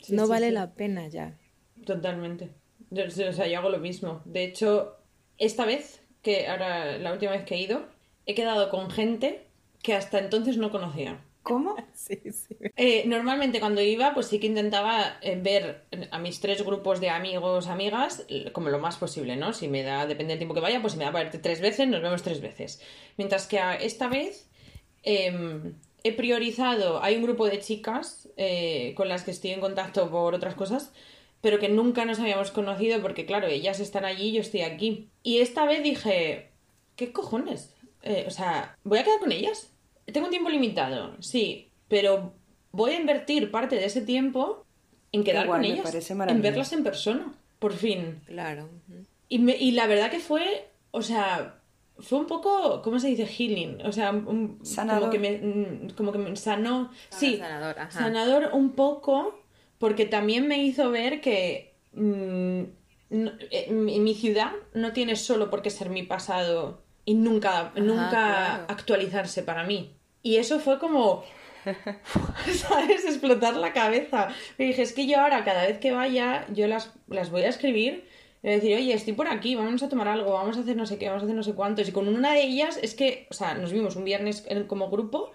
[0.09, 1.37] no vale la pena ya.
[1.85, 2.49] Totalmente.
[2.89, 4.23] Yo, o sea, yo hago lo mismo.
[4.25, 4.97] De hecho,
[5.37, 7.85] esta vez, que ahora la última vez que he ido,
[8.25, 9.43] he quedado con gente
[9.83, 11.21] que hasta entonces no conocía.
[11.47, 11.75] ¿Cómo?
[11.93, 12.55] Sí, sí.
[12.75, 17.09] Eh, normalmente cuando iba, pues sí que intentaba eh, ver a mis tres grupos de
[17.09, 19.53] amigos, amigas, como lo más posible, ¿no?
[19.53, 21.59] Si me da, depende del tiempo que vaya, pues si me da para verte tres
[21.59, 22.81] veces, nos vemos tres veces.
[23.17, 24.49] Mientras que esta vez
[25.03, 30.09] em, he priorizado, hay un grupo de chicas eh, con las que estoy en contacto
[30.09, 30.93] por otras cosas,
[31.41, 35.09] pero que nunca nos habíamos conocido porque, claro, ellas están allí y yo estoy aquí.
[35.23, 36.51] Y esta vez dije,
[36.97, 37.73] ¿qué cojones?
[38.25, 39.76] o sea, voy a quedar con ellas
[40.11, 42.33] tengo un tiempo limitado, sí, pero
[42.71, 44.65] voy a invertir parte de ese tiempo
[45.11, 48.21] en quedar con ellas, en verlas en persona, por fin.
[48.25, 48.69] Claro.
[49.29, 51.57] Y, y la verdad que fue, o sea,
[51.99, 53.25] fue un poco, ¿cómo se dice?
[53.25, 53.85] Healing.
[53.85, 55.09] O sea, un, sanador.
[55.09, 56.91] Como que me, mm, como que me sanó.
[57.09, 59.43] sí, sanador, sanador un poco,
[59.79, 62.61] porque también me hizo ver que mm,
[63.09, 69.43] eh, mi ciudad no tiene solo por qué ser mi pasado y nunca, nunca actualizarse
[69.43, 69.96] para mí.
[70.21, 71.23] Y eso fue como,
[72.53, 73.05] ¿sabes?
[73.05, 74.29] Explotar la cabeza.
[74.57, 77.49] Me dije, es que yo ahora cada vez que vaya, yo las, las voy a
[77.49, 78.05] escribir
[78.43, 80.97] y decir, oye, estoy por aquí, vamos a tomar algo, vamos a hacer no sé
[80.97, 81.87] qué, vamos a hacer no sé cuántos.
[81.89, 85.31] Y con una de ellas es que, o sea, nos vimos un viernes como grupo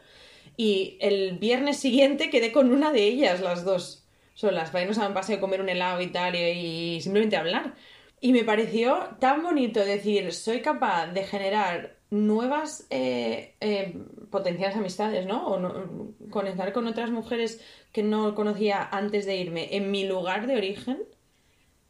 [0.57, 5.09] y el viernes siguiente quedé con una de ellas, las dos solas, para irnos a
[5.09, 7.75] un paseo, comer un helado y tal, y simplemente hablar.
[8.21, 13.95] Y me pareció tan bonito decir, soy capaz de generar nuevas eh, eh,
[14.33, 15.47] potenciales amistades, ¿no?
[15.47, 17.61] O conectar con otras mujeres
[17.93, 20.99] que no conocía antes de irme en mi lugar de origen.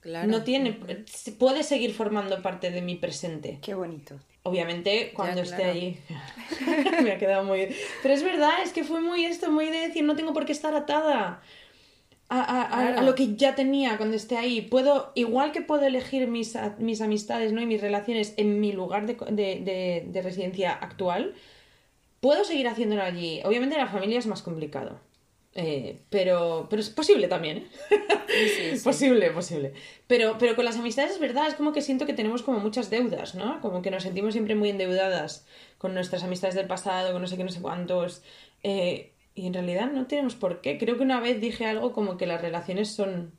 [0.01, 0.29] Claro.
[0.29, 0.79] No tiene,
[1.39, 3.59] puede seguir formando parte de mi presente.
[3.63, 4.17] Qué bonito.
[4.43, 5.99] Obviamente, cuando esté ahí,
[7.03, 7.69] me ha quedado muy.
[8.03, 10.53] Pero es verdad, es que fue muy esto, muy de decir, no tengo por qué
[10.53, 11.41] estar atada
[12.33, 14.63] a, lo que ya tenía cuando esté ahí.
[14.63, 17.61] Puedo, igual que puedo elegir mis, mis amistades ¿no?
[17.61, 21.35] y mis relaciones en mi lugar de, residencia actual,
[22.23, 23.43] puedo seguir haciéndolo allí.
[23.45, 25.01] Obviamente la familia es más complicado.
[25.55, 27.69] Eh, pero, pero es posible también, ¿eh?
[28.77, 29.75] Sí, posible, posible.
[30.07, 32.89] Pero, pero con las amistades es verdad, es como que siento que tenemos como muchas
[32.89, 33.61] deudas, ¿no?
[33.61, 35.45] Como que nos sentimos siempre muy endeudadas
[35.77, 38.23] con nuestras amistades del pasado, con no sé qué, no sé cuántos.
[38.63, 40.79] Eh, y en realidad no tenemos por qué.
[40.79, 43.33] Creo que una vez dije algo como que las relaciones son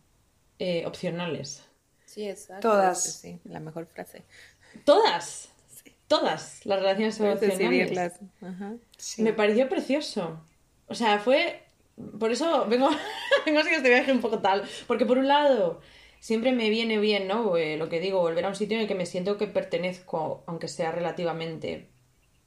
[0.60, 1.64] eh, opcionales.
[2.06, 2.70] Sí, exacto.
[2.70, 3.02] Todas.
[3.02, 4.24] Sí, la mejor frase.
[4.86, 5.53] Todas.
[6.08, 8.20] Todas las relaciones son opcionales.
[9.18, 10.42] Me pareció precioso.
[10.88, 11.64] O sea, fue...
[12.20, 12.90] Por eso vengo,
[13.46, 14.64] vengo así este viaje un poco tal.
[14.88, 15.80] Porque por un lado,
[16.20, 17.56] siempre me viene bien, ¿no?
[17.58, 20.44] Eh, lo que digo, volver a un sitio en el que me siento que pertenezco,
[20.48, 21.94] aunque sea relativamente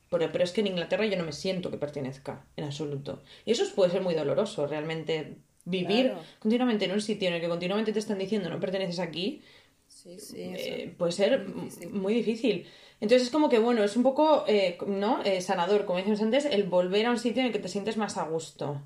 [0.08, 3.22] pero, es que en Inglaterra yo no me siento que pertenezca en absoluto.
[3.44, 7.48] Y eso puede ser muy doloroso, realmente vivir continuamente en un sitio en el que
[7.48, 9.42] continuamente te están diciendo no perteneces aquí,
[10.34, 11.46] eh, puede ser
[11.90, 12.66] muy difícil.
[13.00, 15.22] Entonces es como que, bueno, es un poco, eh, ¿no?
[15.22, 17.96] Eh, sanador, como decíamos antes, el volver a un sitio en el que te sientes
[17.96, 18.80] más a gusto.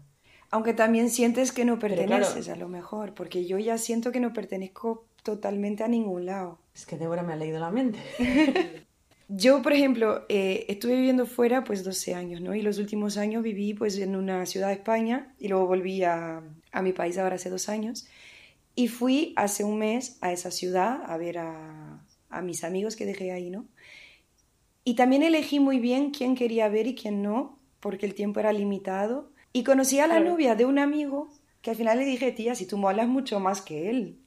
[0.51, 4.33] Aunque también sientes que no perteneces a lo mejor, porque yo ya siento que no
[4.33, 6.59] pertenezco totalmente a ningún lado.
[6.75, 8.01] Es que Débora me ha leído la mente.
[9.29, 12.57] yo, por ejemplo, estuve viviendo fuera pues 12 años, ¿no?
[12.57, 16.43] Y los últimos años viví pues en una ciudad de España y luego volví a,
[16.73, 18.09] a mi país ahora hace dos años.
[18.75, 23.05] Y fui hace un mes a esa ciudad a ver a, a mis amigos que
[23.05, 23.67] dejé ahí, ¿no?
[24.85, 28.53] Y también elegí muy bien quién quería ver y quién no, porque el tiempo era
[28.53, 29.31] limitado.
[29.53, 31.29] Y conocí a la novia de un amigo
[31.63, 34.19] que al final le dije, tía, si tú molas mucho más que él.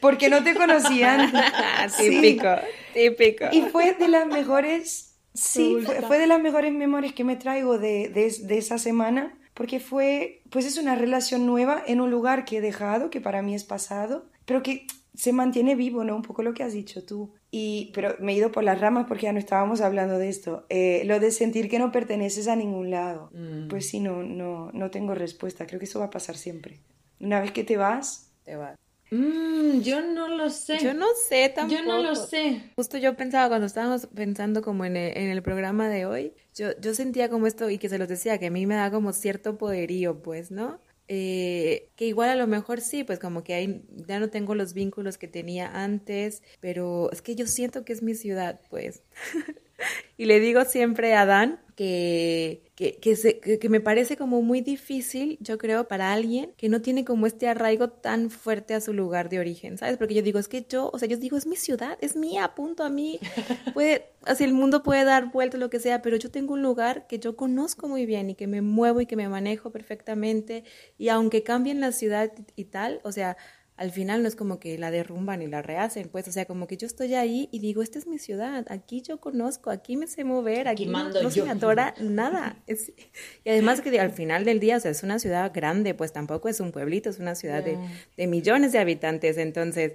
[0.00, 1.32] Porque no te conocían.
[1.98, 2.48] típico,
[2.94, 3.46] típico.
[3.52, 8.08] Y fue de las mejores, sí, fue, de las mejores memorias que me traigo de,
[8.08, 12.58] de, de esa semana porque fue, pues es una relación nueva en un lugar que
[12.58, 14.86] he dejado, que para mí es pasado, pero que
[15.18, 16.14] se mantiene vivo, ¿no?
[16.14, 17.34] Un poco lo que has dicho tú.
[17.50, 20.64] Y, pero me he ido por las ramas porque ya no estábamos hablando de esto.
[20.68, 23.28] Eh, lo de sentir que no perteneces a ningún lado.
[23.32, 23.66] Mm.
[23.66, 25.66] Pues sí, no, no, no tengo respuesta.
[25.66, 26.78] Creo que eso va a pasar siempre.
[27.18, 28.30] Una vez que te vas...
[28.44, 28.76] Te vas.
[29.10, 30.78] Mm, yo no lo sé.
[30.78, 31.80] Yo no sé tampoco.
[31.80, 32.70] Yo no lo sé.
[32.76, 36.78] Justo yo pensaba cuando estábamos pensando como en el, en el programa de hoy, yo,
[36.80, 39.12] yo sentía como esto y que se los decía, que a mí me da como
[39.12, 40.78] cierto poderío, pues, ¿no?
[41.08, 44.74] Eh, que igual a lo mejor sí, pues como que ahí ya no tengo los
[44.74, 49.02] vínculos que tenía antes, pero es que yo siento que es mi ciudad, pues.
[50.16, 55.38] y le digo siempre a Dan que, que, que, que, me parece como muy difícil,
[55.40, 59.28] yo creo, para alguien que no tiene como este arraigo tan fuerte a su lugar
[59.28, 59.96] de origen, ¿sabes?
[59.96, 62.52] Porque yo digo, es que yo, o sea, yo digo, es mi ciudad, es mía,
[62.56, 63.20] punto, a mí
[63.74, 67.06] puede, así el mundo puede dar vueltas, lo que sea, pero yo tengo un lugar
[67.06, 70.64] que yo conozco muy bien y que me muevo y que me manejo perfectamente
[70.98, 73.36] y aunque cambien la ciudad y tal, o sea,
[73.78, 76.66] al final no es como que la derrumban y la rehacen, pues, o sea, como
[76.66, 80.08] que yo estoy ahí y digo, esta es mi ciudad, aquí yo conozco, aquí me
[80.08, 82.56] sé mover, aquí, mando no, se me atora nada.
[83.44, 86.48] y además que al final del día, o sea, es una ciudad grande, pues tampoco
[86.48, 87.78] es un pueblito, es una ciudad de,
[88.16, 89.92] de, millones de habitantes, entonces,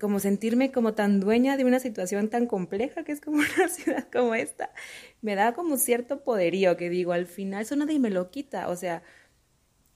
[0.00, 4.08] como sentirme como tan dueña de una situación tan compleja que es como una ciudad
[4.12, 4.72] como esta,
[5.20, 8.74] me da como cierto poderío que digo, al final eso nadie me lo quita, o
[8.74, 9.04] sea,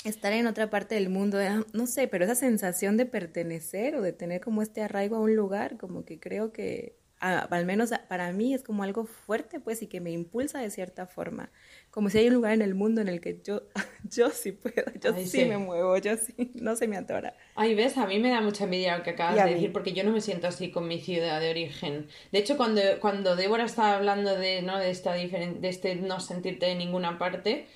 [0.08, 4.02] estar en otra parte del mundo, ah, no sé, pero esa sensación de pertenecer o
[4.02, 8.30] de tener como este arraigo a un lugar, como que creo que al menos para
[8.32, 11.50] mí es como algo fuerte, pues, y que me impulsa de cierta forma.
[11.90, 13.62] Como si hay un lugar en el mundo en el que yo,
[14.04, 17.34] yo sí puedo, yo sí, me muevo, yo sí, no se me atora.
[17.54, 20.04] Ay, ves, a mí me da mucha envidia lo que acabas de decir, porque yo
[20.04, 22.06] no me siento así con mi ciudad de origen.
[22.32, 24.78] De hecho, cuando, cuando Débora estaba hablando de, ¿no?
[24.78, 27.66] de, esta de este no sentirte en ninguna parte,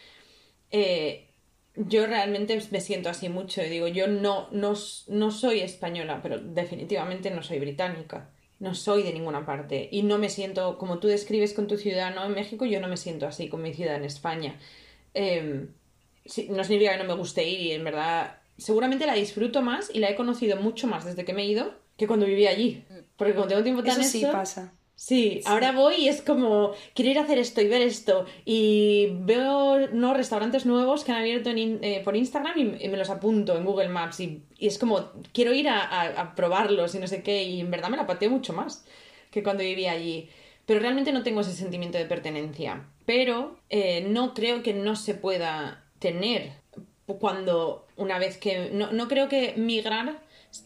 [0.70, 1.29] eh,
[1.76, 4.74] yo realmente me siento así mucho y digo, yo no, no,
[5.08, 8.30] no soy española, pero definitivamente no soy británica.
[8.58, 9.88] No soy de ninguna parte.
[9.90, 12.26] Y no me siento, como tú describes con tu ciudad ¿no?
[12.26, 14.58] en México, yo no me siento así con mi ciudad en España.
[15.14, 15.66] Eh,
[16.50, 19.98] no significa que no me guste ir y en verdad seguramente la disfruto más y
[19.98, 22.84] la he conocido mucho más desde que me he ido que cuando vivía allí.
[23.16, 24.72] Porque cuando tengo tiempo tan Eso sí pasa.
[25.00, 28.26] Sí, ahora voy y es como, quiero ir a hacer esto y ver esto.
[28.44, 33.56] Y veo no restaurantes nuevos que han abierto eh, por Instagram y, me los apunto
[33.56, 34.20] en Google Maps.
[34.20, 37.44] Y, es como, quiero ir a, probarlos y no sé qué.
[37.44, 38.84] Y en verdad me la pateo mucho más
[39.30, 40.28] que cuando vivía allí.
[40.66, 42.86] Pero realmente no tengo ese sentimiento de pertenencia.
[43.06, 46.52] Pero eh, no creo que no se pueda tener
[47.06, 48.68] cuando una vez que...
[48.70, 50.20] No, no creo que migrar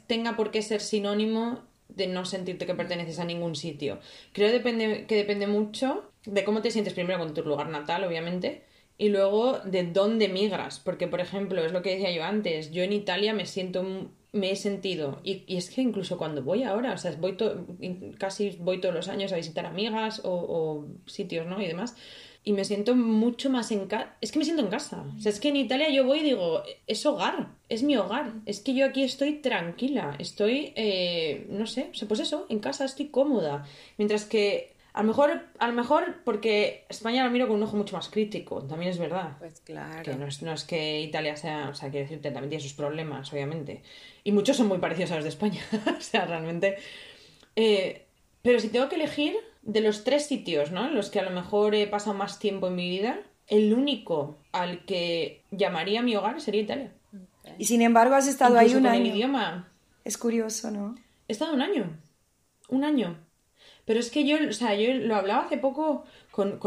[0.09, 1.63] tenga por qué ser sinónimo
[1.97, 3.99] de no sentirte que perteneces a ningún sitio.
[4.33, 8.65] Creo depende, que depende mucho de cómo te sientes primero con tu lugar natal, obviamente,
[8.97, 10.81] y luego de dónde migras.
[10.81, 13.85] Porque, por ejemplo, es lo que decía yo antes, yo en Italia me siento,
[14.33, 17.37] me he sentido, y, es que incluso cuando voy ahora, o sea, voy
[18.19, 21.61] casi voy todos los años a visitar amigas o, o sitios, ¿no?
[21.61, 21.97] Y demás
[22.45, 24.15] y me siento mucho más en casa.
[24.21, 25.05] Es que me siento en casa.
[25.17, 28.35] O sea, es que en Italia yo voy y digo, es hogar, es mi hogar.
[28.45, 33.09] Es que yo aquí estoy tranquila, estoy, eh, no sé, pues eso, en casa estoy
[33.09, 33.65] cómoda.
[33.97, 37.77] Mientras que a lo mejor, a lo mejor porque España lo miro con un ojo
[37.77, 39.37] mucho más crítico, también es verdad.
[39.39, 40.03] Pues claro.
[40.03, 42.75] Que no es, no es que Italia sea, o sea, quiero decirte, también tiene sus
[42.75, 43.83] problemas, obviamente.
[44.23, 45.63] Y muchos son muy parecidos a los de España.
[45.99, 46.77] o sea, realmente.
[47.57, 48.05] Eh,
[48.43, 49.35] pero si tengo que elegir,
[49.65, 50.87] de los tres sitios, ¿no?
[50.87, 54.39] En los que a lo mejor he pasado más tiempo en mi vida, el único
[54.53, 56.93] al que llamaría mi hogar sería Italia.
[57.59, 59.15] Y sin embargo has estado ahí un año.
[59.15, 59.69] idioma.
[60.05, 60.95] Es curioso, ¿no?
[61.29, 61.99] He estado un año.
[62.69, 63.19] Un año.
[63.85, 66.59] Pero es que yo, o sea, yo lo hablaba hace poco con,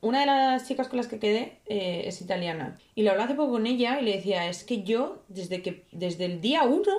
[0.00, 2.78] una de las chicas con las que quedé, eh, es italiana.
[2.94, 5.86] Y lo hablaba hace poco con ella y le decía, es que yo, desde, que,
[5.90, 6.92] desde el día uno,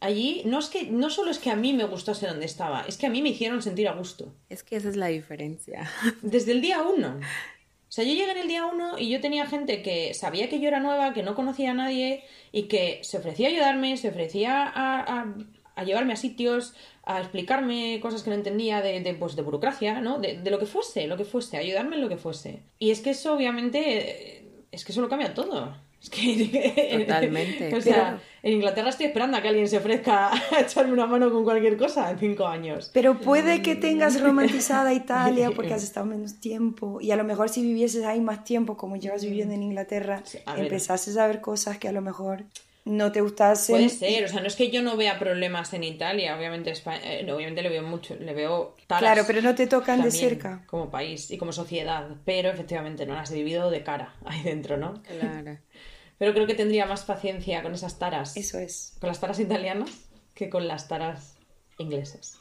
[0.00, 2.96] allí, no, es que, no solo es que a mí me gustase donde estaba, es
[2.96, 4.34] que a mí me hicieron sentir a gusto.
[4.48, 5.90] Es que esa es la diferencia.
[6.22, 7.18] Desde el día uno.
[7.18, 10.60] O sea, yo llegué en el día uno y yo tenía gente que sabía que
[10.60, 14.08] yo era nueva, que no conocía a nadie y que se ofrecía a ayudarme, se
[14.08, 15.26] ofrecía a,
[15.76, 20.00] a llevarme a sitios, a explicarme cosas que no entendía de, de, pues, de burocracia,
[20.00, 20.18] ¿no?
[20.18, 22.62] De, de, lo que fuese, lo que fuese, ayudarme en lo que fuese.
[22.78, 25.76] Y es que eso, obviamente, es que eso lo cambia todo.
[26.02, 26.98] Es que...
[27.06, 27.74] Totalmente.
[27.74, 31.32] o sea, en Inglaterra estoy esperando a que alguien se ofrezca a echarme una mano
[31.32, 32.90] con cualquier cosa en cinco años.
[32.94, 37.48] Pero puede que tengas romantizada Italia porque has estado menos tiempo y a lo mejor
[37.48, 40.22] si vivieses ahí más tiempo como llevas viviendo en Inglaterra,
[40.56, 42.44] empezases a ver cosas que a lo mejor
[42.86, 43.72] no te gustase.
[43.72, 47.32] Puede ser, o sea, no es que yo no vea problemas en Italia, obviamente, eh,
[47.32, 50.62] obviamente le veo mucho, le veo Claro, pero no te tocan de cerca.
[50.66, 54.76] Como país y como sociedad, pero efectivamente no las he vivido de cara ahí dentro,
[54.76, 55.02] ¿no?
[55.02, 55.58] Claro.
[56.18, 58.36] pero creo que tendría más paciencia con esas taras.
[58.36, 58.96] Eso es.
[59.00, 59.90] Con las taras italianas
[60.34, 61.36] que con las taras
[61.78, 62.38] inglesas.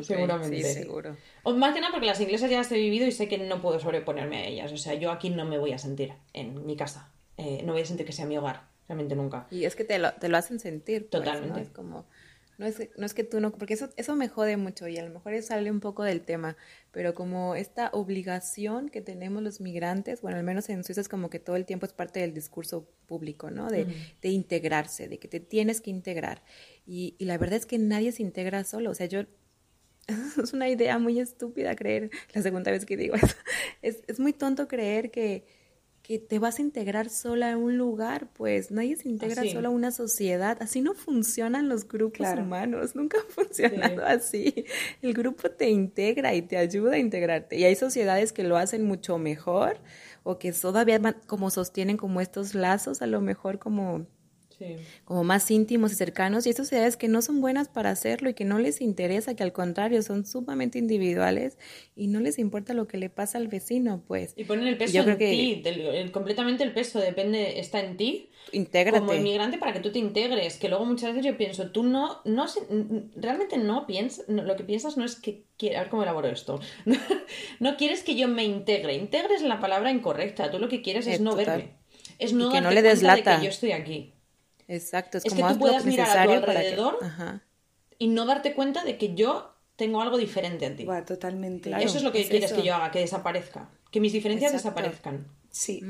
[0.00, 0.62] Seguramente.
[0.62, 1.14] Sí, seguro.
[1.42, 3.60] O más que nada porque las inglesas ya las he vivido y sé que no
[3.60, 4.72] puedo sobreponerme a ellas.
[4.72, 7.12] O sea, yo aquí no me voy a sentir en mi casa.
[7.36, 9.46] Eh, no voy a sentir que sea mi hogar realmente nunca.
[9.50, 11.08] Y es que te lo, te lo hacen sentir.
[11.08, 11.60] Pues, Totalmente.
[11.60, 12.06] Es como,
[12.58, 15.04] no es, no es que tú no, porque eso, eso me jode mucho y a
[15.04, 16.56] lo mejor sale un poco del tema,
[16.90, 21.30] pero como esta obligación que tenemos los migrantes, bueno, al menos en Suiza es como
[21.30, 23.70] que todo el tiempo es parte del discurso público, ¿no?
[23.70, 23.86] De,
[24.20, 26.42] de integrarse, de que te tienes que integrar.
[26.84, 29.20] Y, y la verdad es que nadie se integra solo, o sea, yo
[30.42, 33.36] es una idea muy estúpida creer, la segunda vez que digo eso,
[33.82, 35.46] es, es muy tonto creer que
[36.08, 39.70] que te vas a integrar sola a un lugar, pues nadie se integra sola a
[39.70, 40.56] una sociedad.
[40.62, 44.64] Así no funcionan los grupos humanos, nunca han funcionado así.
[45.02, 47.56] El grupo te integra y te ayuda a integrarte.
[47.58, 49.76] Y hay sociedades que lo hacen mucho mejor
[50.22, 54.06] o que todavía como sostienen como estos lazos, a lo mejor como
[55.04, 58.34] como más íntimos y cercanos, y hay sociedades que no son buenas para hacerlo y
[58.34, 61.58] que no les interesa, que al contrario son sumamente individuales
[61.94, 64.34] y no les importa lo que le pasa al vecino, pues.
[64.36, 65.62] Y ponen el peso en ti,
[66.12, 68.30] completamente el peso depende, está en ti.
[68.52, 69.00] Intégrate.
[69.00, 72.20] Como inmigrante para que tú te integres, que luego muchas veces yo pienso, tú no,
[72.24, 72.46] no
[73.16, 75.44] realmente no piensas, lo que piensas no es que,
[75.76, 76.60] a ver cómo elaboro esto,
[77.60, 81.20] no quieres que yo me integre, integres la palabra incorrecta, tú lo que quieres es,
[81.20, 81.78] no verme.
[82.18, 84.14] Es no, que no le des de que yo estoy aquí.
[84.68, 86.98] Exacto, es, como que tú puedas mirar a tu alrededor
[87.98, 90.86] y no darte cuenta de que yo tengo algo diferente en ti.
[91.06, 91.70] totalmente.
[91.82, 95.26] eso es lo que quieres que yo haga, que desaparezca, que mis diferencias desaparezcan.
[95.50, 95.82] Sí.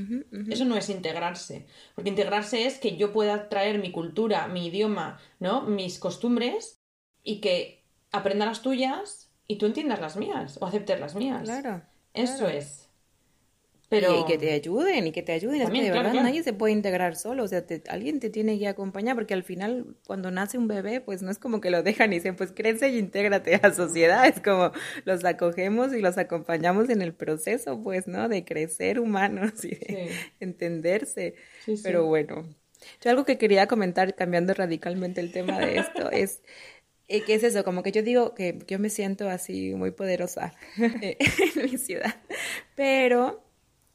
[0.49, 5.19] Eso no es integrarse, porque integrarse es que yo pueda traer mi cultura, mi idioma,
[5.41, 5.63] ¿no?
[5.63, 6.81] Mis costumbres
[7.23, 11.43] y que aprenda las tuyas y tú entiendas las mías o aceptes las mías.
[11.43, 11.83] Claro.
[12.15, 12.88] Eso es.
[13.89, 14.21] Pero...
[14.21, 15.63] Y, que te ayuden, y que te ayuden.
[15.63, 18.69] es que de verdad nadie se puede integrar solo, o sea, alguien te tiene que
[18.69, 22.13] acompañar, porque al final cuando nace un bebé, pues no es como que lo dejan
[22.13, 24.73] y dicen, pues crece y intégrate a la sociedad, es como
[25.05, 28.29] los acogemos y los acompañamos en el proceso, pues, ¿no?
[28.29, 30.11] De crecer humanos y de
[30.41, 31.35] entenderse.
[31.83, 32.47] Pero bueno,
[33.03, 36.43] yo algo que quería comentar, cambiando radicalmente el tema de esto, es...
[37.11, 37.65] Eh, ¿Qué es eso?
[37.65, 41.17] Como que yo digo que yo me siento así muy poderosa en
[41.63, 42.21] mi ciudad,
[42.75, 43.48] pero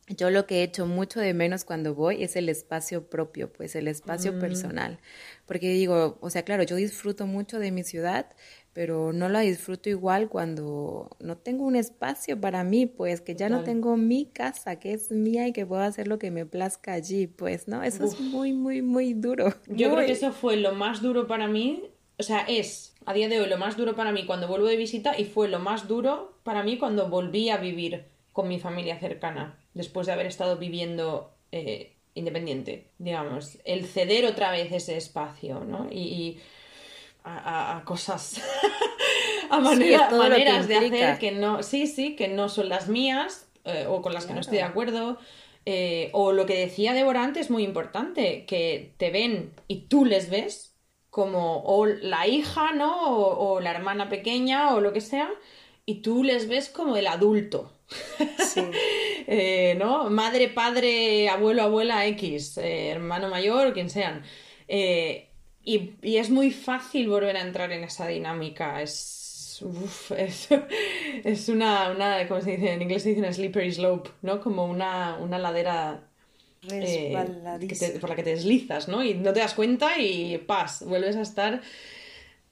[0.08, 3.76] yo lo que he hecho mucho de menos cuando voy es el espacio propio, pues
[3.76, 4.40] el espacio mm.
[4.40, 5.00] personal.
[5.46, 8.28] Porque digo, o sea, claro, yo disfruto mucho de mi ciudad,
[8.74, 13.48] pero no la disfruto igual cuando no tengo un espacio para mí, pues que ya
[13.48, 16.94] no tengo mi casa, que es mía y que puedo hacer lo que me plazca
[16.94, 17.82] allí, pues, ¿no?
[17.82, 19.54] Eso es muy, muy, muy duro.
[19.68, 21.84] Yo creo que eso fue lo más duro para mí,
[22.20, 24.78] o sea, es a día de hoy lo más duro para mí cuando vuelvo de
[24.78, 29.00] visita y fue lo más duro para mí cuando volví a vivir con mi familia
[29.00, 35.62] cercana después de haber estado viviendo eh, independiente, digamos, el ceder otra vez ese espacio,
[35.62, 35.88] ¿no?
[35.92, 36.40] Y,
[37.26, 38.42] a, cosas,
[39.50, 44.02] a maneras de hacer que no, sí, sí, que no son las mías eh, o
[44.02, 45.18] con las que no estoy de acuerdo.
[45.66, 50.30] Eh, o lo que decía Débora antes, muy importante, que te ven y tú les
[50.30, 50.76] ves
[51.10, 53.18] como o la hija, ¿no?
[53.18, 55.30] O, o la hermana pequeña o lo que sea,
[55.86, 57.73] y tú les ves como el adulto.
[58.38, 58.62] Sí.
[59.26, 60.10] Eh, ¿no?
[60.10, 64.22] Madre, padre, abuelo, abuela, X, eh, hermano mayor quien sean.
[64.68, 65.30] Eh,
[65.64, 68.82] y, es muy fácil volver a entrar en esa dinámica.
[70.18, 70.50] Es,
[71.24, 72.74] es, una, una, ¿cómo se dice?
[72.74, 74.42] En inglés se dice una slippery slope, ¿no?
[74.42, 76.02] Como una, una ladera
[76.68, 79.04] por la que te deslizas, ¿no?
[79.04, 81.62] Y no te das cuenta y pas, vuelves a estar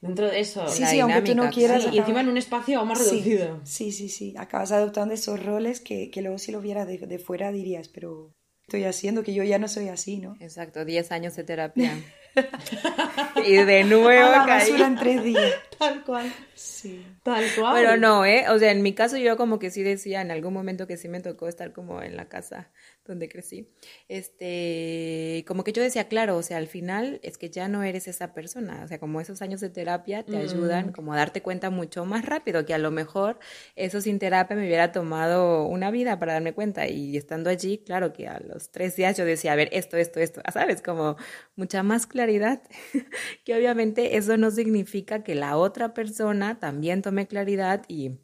[0.02, 0.68] Dentro de eso.
[0.68, 1.88] Sí, sí, aunque tú no quieras.
[1.92, 3.62] y encima en un espacio aún más reducido.
[3.64, 4.34] Sí, sí, sí.
[4.36, 8.34] Acabas adoptando esos roles que, que luego si lo viera de, de fuera dirías, pero
[8.64, 10.36] estoy haciendo que yo ya no soy así, ¿no?
[10.40, 11.94] Exacto, 10 años de terapia.
[13.46, 15.54] y de nuevo a la en tres días.
[15.78, 16.34] Tal cual.
[16.56, 17.06] Sí.
[17.24, 17.76] Tal cual.
[17.76, 18.46] Pero no, ¿eh?
[18.50, 21.10] O sea, en mi caso yo como que sí decía en algún momento que sí
[21.10, 22.72] me tocó estar como en la casa
[23.06, 23.68] donde crecí,
[24.08, 28.08] este, como que yo decía, claro, o sea, al final es que ya no eres
[28.08, 30.92] esa persona, o sea, como esos años de terapia te ayudan mm.
[30.92, 33.40] como a darte cuenta mucho más rápido, que a lo mejor
[33.76, 38.14] eso sin terapia me hubiera tomado una vida para darme cuenta y estando allí, claro
[38.14, 40.82] que a los tres días yo decía, a ver, esto, esto, esto, ¿sabes?
[40.82, 41.18] Como
[41.56, 42.62] mucha más claridad,
[43.46, 48.20] que obviamente eso no significa que la otra persona también tome claridad y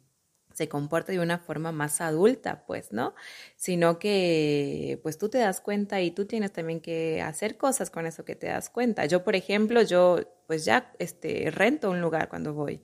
[0.58, 3.14] se comporta de una forma más adulta, pues, ¿no?
[3.56, 8.06] Sino que, pues, tú te das cuenta y tú tienes también que hacer cosas con
[8.06, 9.06] eso que te das cuenta.
[9.06, 12.82] Yo, por ejemplo, yo, pues, ya, este, rento un lugar cuando voy.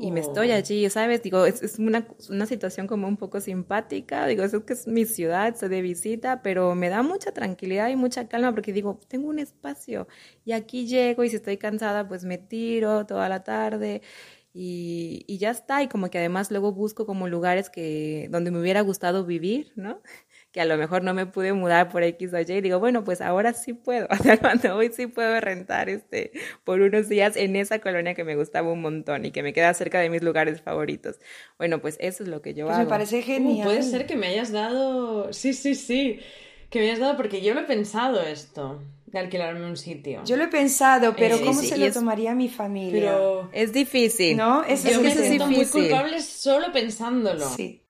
[0.00, 0.54] Y me estoy oh.
[0.54, 1.22] allí, ¿sabes?
[1.22, 4.26] Digo, es, es una, una, situación como un poco simpática.
[4.26, 7.96] Digo, es que es mi ciudad, estoy de visita, pero me da mucha tranquilidad y
[7.96, 10.08] mucha calma porque digo, tengo un espacio
[10.44, 14.02] y aquí llego y si estoy cansada, pues me tiro toda la tarde
[14.52, 18.58] y, y, ya está, y como que además luego busco como lugares que donde me
[18.58, 20.00] hubiera gustado vivir, ¿no?
[20.52, 23.04] Que a lo mejor no me pude mudar por X o Y, y digo, bueno,
[23.04, 26.32] pues ahora sí puedo, o sea, cuando hoy sí puedo rentar este
[26.64, 29.72] por unos días en esa colonia que me gustaba un montón y que me queda
[29.74, 31.20] cerca de mis lugares favoritos.
[31.56, 32.84] Bueno, pues eso es lo que yo pues hago.
[32.84, 33.64] Me parece genial.
[33.64, 36.18] puede ser que me hayas dado, sí, sí, sí,
[36.68, 38.82] que me hayas dado porque yo lo he pensado esto
[39.12, 40.22] de alquilarme un sitio.
[40.24, 43.12] Yo lo he pensado, pero eh, ¿cómo se lo tomaría mi familia?
[43.12, 44.36] Pero es difícil.
[44.36, 44.64] ¿No?
[44.64, 47.48] Es, Yo me siento muy culpable solo pensándolo.
[47.48, 47.82] Sí.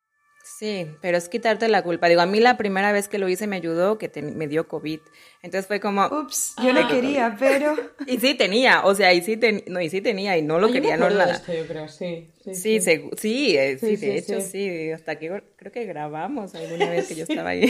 [0.61, 2.07] Sí, pero es quitarte la culpa.
[2.07, 5.01] Digo, a mí la primera vez que lo hice me ayudó, que me dio COVID.
[5.43, 6.05] Entonces fue como...
[6.05, 7.75] Ups, yo no quería, pero...
[8.07, 10.99] Y sí tenía, o sea, y sí, no, y sí tenía, y no lo quería,
[10.99, 11.37] no nada.
[11.37, 12.29] Esto, yo creo, sí.
[12.45, 14.91] Sí, sí, sí, sí, eh, de hecho sí.
[14.91, 17.67] Hasta que creo que grabamos alguna vez que yo estaba ahí.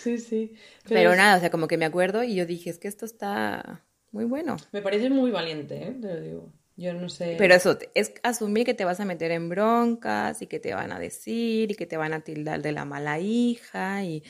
[0.00, 0.54] sí, sí.
[0.86, 3.86] Pero, nada, o sea, como que me acuerdo y yo dije, es que esto está
[4.10, 4.58] muy bueno.
[4.70, 5.96] Me parece muy valiente, ¿eh?
[5.98, 6.52] te lo digo.
[6.76, 7.36] Yo no sé.
[7.38, 10.92] Pero eso, es asumir que te vas a meter en broncas y que te van
[10.92, 14.22] a decir y que te van a tildar de la mala hija y,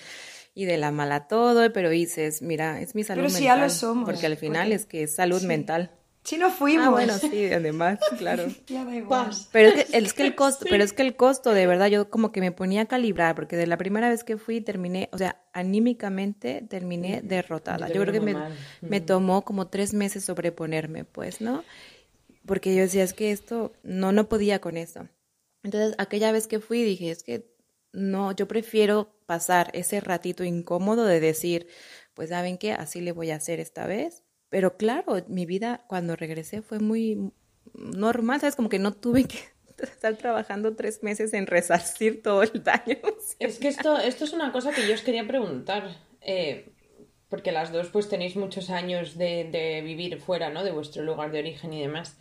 [0.55, 3.59] y de la mala todo, pero dices, mira, es mi salud pero mental.
[3.59, 4.05] ya lo somos.
[4.09, 5.90] Porque al final es que es salud mental.
[6.24, 6.86] Sí nos fuimos.
[6.86, 8.45] Ah, bueno, sí, además, claro.
[8.66, 9.30] ya da igual.
[9.51, 12.11] Pero es que, es que el costo, pero es que el costo, de verdad, yo
[12.11, 15.18] como que me ponía a calibrar, porque de la primera vez que fui terminé, o
[15.18, 17.88] sea, anímicamente terminé derrotada.
[17.88, 18.36] Yo, creo que me,
[18.82, 21.64] me, tomó como tres meses sobreponerme, pues, ¿no?
[22.47, 25.09] Porque yo decía, es que esto, no, no podía con eso.
[25.62, 27.53] Entonces, aquella vez que fui, dije, es que
[27.93, 31.68] no, yo prefiero pasar ese ratito incómodo de decir,
[32.14, 32.72] pues, ¿saben qué?
[32.72, 34.22] Así le voy a hacer esta vez
[34.53, 37.32] pero claro, mi vida cuando regresé fue muy
[37.72, 38.55] normal, ¿sabes?
[38.55, 39.38] Como que no tuve que
[39.82, 42.99] estar trabajando tres meses en resarcir todo el daño.
[43.38, 46.70] Es que esto, esto es una cosa que yo os quería preguntar, eh,
[47.32, 50.62] porque las dos pues tenéis muchos años de, vivir fuera, ¿no?
[50.64, 52.18] De vuestro lugar de origen y demás.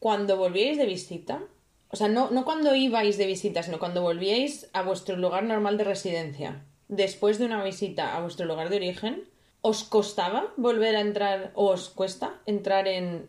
[0.00, 1.44] Cuando volvíais de visita,
[1.90, 5.78] o sea, no, no cuando ibais de visita, sino cuando volvíais a vuestro lugar normal
[5.78, 9.28] de residencia, después de una visita a vuestro lugar de origen,
[9.60, 13.26] ¿Os costaba volver a entrar, o os cuesta entrar en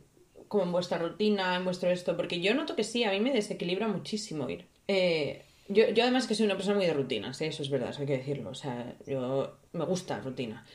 [0.48, 2.18] como vuestra rutina, en vuestro esto?
[2.18, 4.68] Porque yo noto que sí, a mí me desequilibra muchísimo ir.
[4.88, 7.48] Eh, yo, yo, además que soy una persona muy de rutinas, ¿eh?
[7.48, 8.50] eso es verdad, eso hay que decirlo.
[8.50, 10.66] O sea, yo me gusta rutina,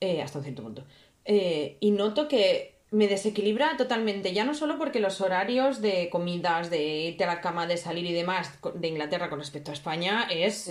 [0.00, 0.84] eh, hasta un cierto punto.
[1.24, 7.00] y noto que me desequilibra totalmente, ya no solo porque los horarios de comidas, de
[7.08, 10.70] irte a la cama, de salir y demás de Inglaterra con respecto a España es,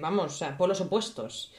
[0.00, 1.52] vamos, o sea, polos opuestos.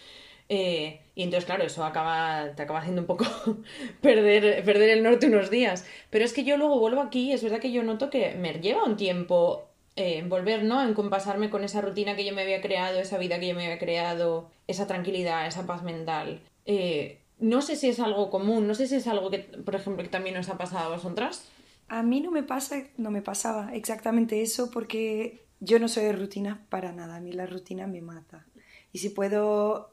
[0.50, 3.26] Eh, y entonces, claro, eso acaba, te acaba haciendo un poco
[4.02, 5.86] perder, perder el norte unos días.
[6.10, 8.84] Pero es que yo luego vuelvo aquí, es verdad que yo noto que me lleva
[8.84, 9.68] un tiempo
[9.98, 10.82] eh, volver, ¿no?
[10.82, 13.66] En compasarme con esa rutina que yo me había creado, esa vida que yo me
[13.66, 16.42] había creado, esa tranquilidad, esa paz mental.
[16.66, 20.04] Eh, no sé si es algo común, no sé si es algo que, por ejemplo,
[20.04, 21.50] que también os ha pasado a vosotras.
[21.90, 26.14] A mí no me pasa, no me pasaba exactamente eso porque yo no soy de
[26.14, 27.18] rutina para nada.
[27.18, 28.46] A mí la rutina me mata
[28.92, 29.92] y si puedo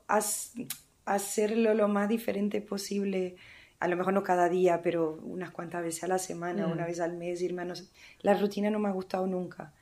[1.05, 3.37] hacerlo lo más diferente posible,
[3.81, 6.87] a lo mejor no cada día, pero unas cuantas veces a la semana, una mm.
[6.87, 7.75] vez al mes, irme a
[8.23, 9.73] La rutina no me ha gustado nunca.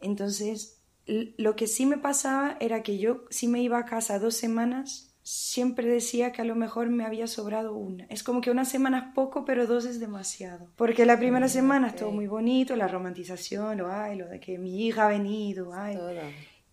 [0.00, 4.34] Entonces, lo que sí me pasaba era que yo, si me iba a casa dos
[4.34, 8.04] semanas, siempre decía que a lo mejor me había sobrado una.
[8.06, 10.68] Es como que una semana es poco, pero dos es demasiado.
[10.76, 14.38] Porque la primera mm, semana es todo muy bonito, la romantización, lo, ay, lo de
[14.38, 15.98] que mi hija ha venido, ay.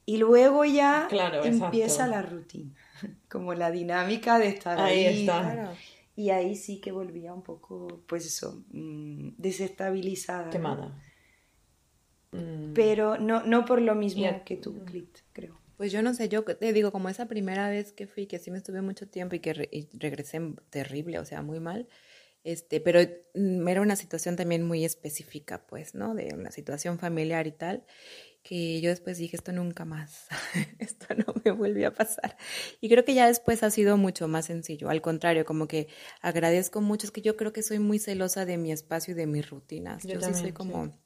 [0.05, 1.07] Y luego ya
[1.43, 2.75] empieza la rutina,
[3.29, 5.05] como la dinámica de estar ahí.
[5.05, 5.73] ahí está.
[6.15, 10.51] y ahí sí que volvía un poco, pues eso, mm, desestabilizada.
[10.51, 10.93] Quemada.
[12.33, 12.73] Mm.
[12.73, 15.59] Pero no, no por lo mismo que tú, Clit, creo.
[15.77, 18.51] Pues yo no sé, yo te digo, como esa primera vez que fui, que sí
[18.51, 19.53] me estuve mucho tiempo y que
[19.93, 21.87] regresé terrible, o sea, muy mal,
[22.43, 22.99] este, pero
[23.33, 26.13] mm, era una situación también muy específica, pues, ¿no?
[26.13, 27.85] De una situación familiar y tal,
[28.43, 30.27] que yo después dije, esto nunca más,
[30.79, 32.37] esto no me vuelve a pasar.
[32.81, 35.87] Y creo que ya después ha sido mucho más sencillo, al contrario, como que
[36.21, 39.25] agradezco mucho, es que yo creo que soy muy celosa de mi espacio y de
[39.25, 40.03] mis rutinas.
[40.03, 41.01] Yo, sí soy como...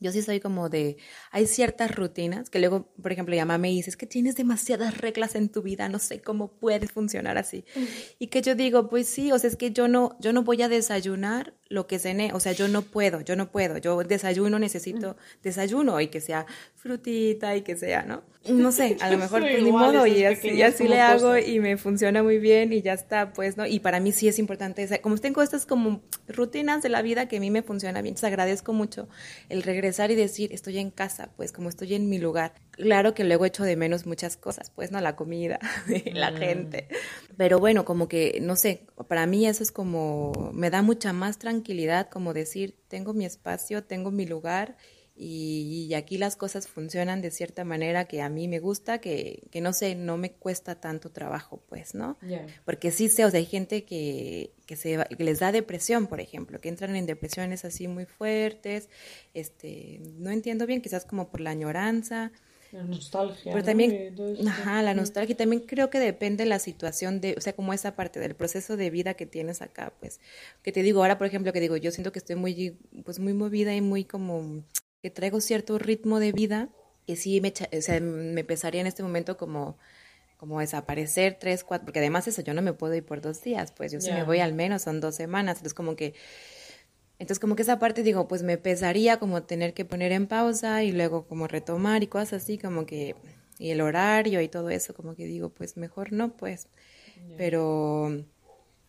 [0.00, 0.96] Yo sí soy como de,
[1.30, 4.98] hay ciertas rutinas que luego, por ejemplo, mi mamá me dice, es que tienes demasiadas
[4.98, 7.64] reglas en tu vida, no sé cómo puedes funcionar así.
[8.18, 10.62] Y que yo digo, pues sí, o sea, es que yo no, yo no voy
[10.62, 14.58] a desayunar lo que cené, o sea, yo no puedo, yo no puedo, yo desayuno,
[14.58, 18.22] necesito desayuno y que sea frutita y que sea, ¿no?
[18.48, 21.76] No sé, a lo mejor pues ni modo y así, así le hago y me
[21.76, 23.66] funciona muy bien y ya está, pues, ¿no?
[23.66, 27.36] Y para mí sí es importante, como tengo estas como rutinas de la vida que
[27.36, 29.08] a mí me funciona bien, entonces agradezco mucho
[29.50, 32.54] el regresar y decir, estoy en casa, pues, como estoy en mi lugar.
[32.78, 35.00] Claro que luego echo de menos muchas cosas, pues, ¿no?
[35.00, 35.58] La comida,
[36.12, 36.36] la mm.
[36.36, 36.88] gente.
[37.36, 41.38] Pero bueno, como que, no sé, para mí eso es como, me da mucha más
[41.38, 44.76] tranquilidad, como decir, tengo mi espacio, tengo mi lugar
[45.20, 49.60] y, aquí las cosas funcionan de cierta manera que a mí me gusta, que, que
[49.60, 52.16] no sé, no me cuesta tanto trabajo, pues, ¿no?
[52.64, 56.20] Porque sí sé, o sea, hay gente que, que, se, que les da depresión, por
[56.20, 58.88] ejemplo, que entran en depresiones así muy fuertes,
[59.34, 62.30] este, no entiendo bien, quizás como por la añoranza.
[62.72, 63.52] La nostalgia.
[63.52, 64.14] Pero también,
[64.46, 65.36] ajá, la nostalgia.
[65.36, 68.90] También creo que depende la situación de, o sea, como esa parte del proceso de
[68.90, 70.20] vida que tienes acá, pues,
[70.62, 73.32] que te digo, ahora, por ejemplo, que digo, yo siento que estoy muy, pues, muy
[73.32, 74.64] movida y muy como
[75.02, 76.68] que traigo cierto ritmo de vida
[77.06, 79.78] que sí me, o sea, me pesaría en este momento como,
[80.36, 83.72] como desaparecer tres, cuatro, porque además eso yo no me puedo ir por dos días,
[83.72, 86.12] pues yo si me voy al menos son dos semanas, entonces como que,
[87.18, 90.84] entonces como que esa parte digo, pues me pesaría como tener que poner en pausa
[90.84, 93.16] y luego como retomar y cosas así, como que,
[93.58, 96.68] y el horario y todo eso, como que digo, pues mejor no, pues,
[97.36, 98.24] pero...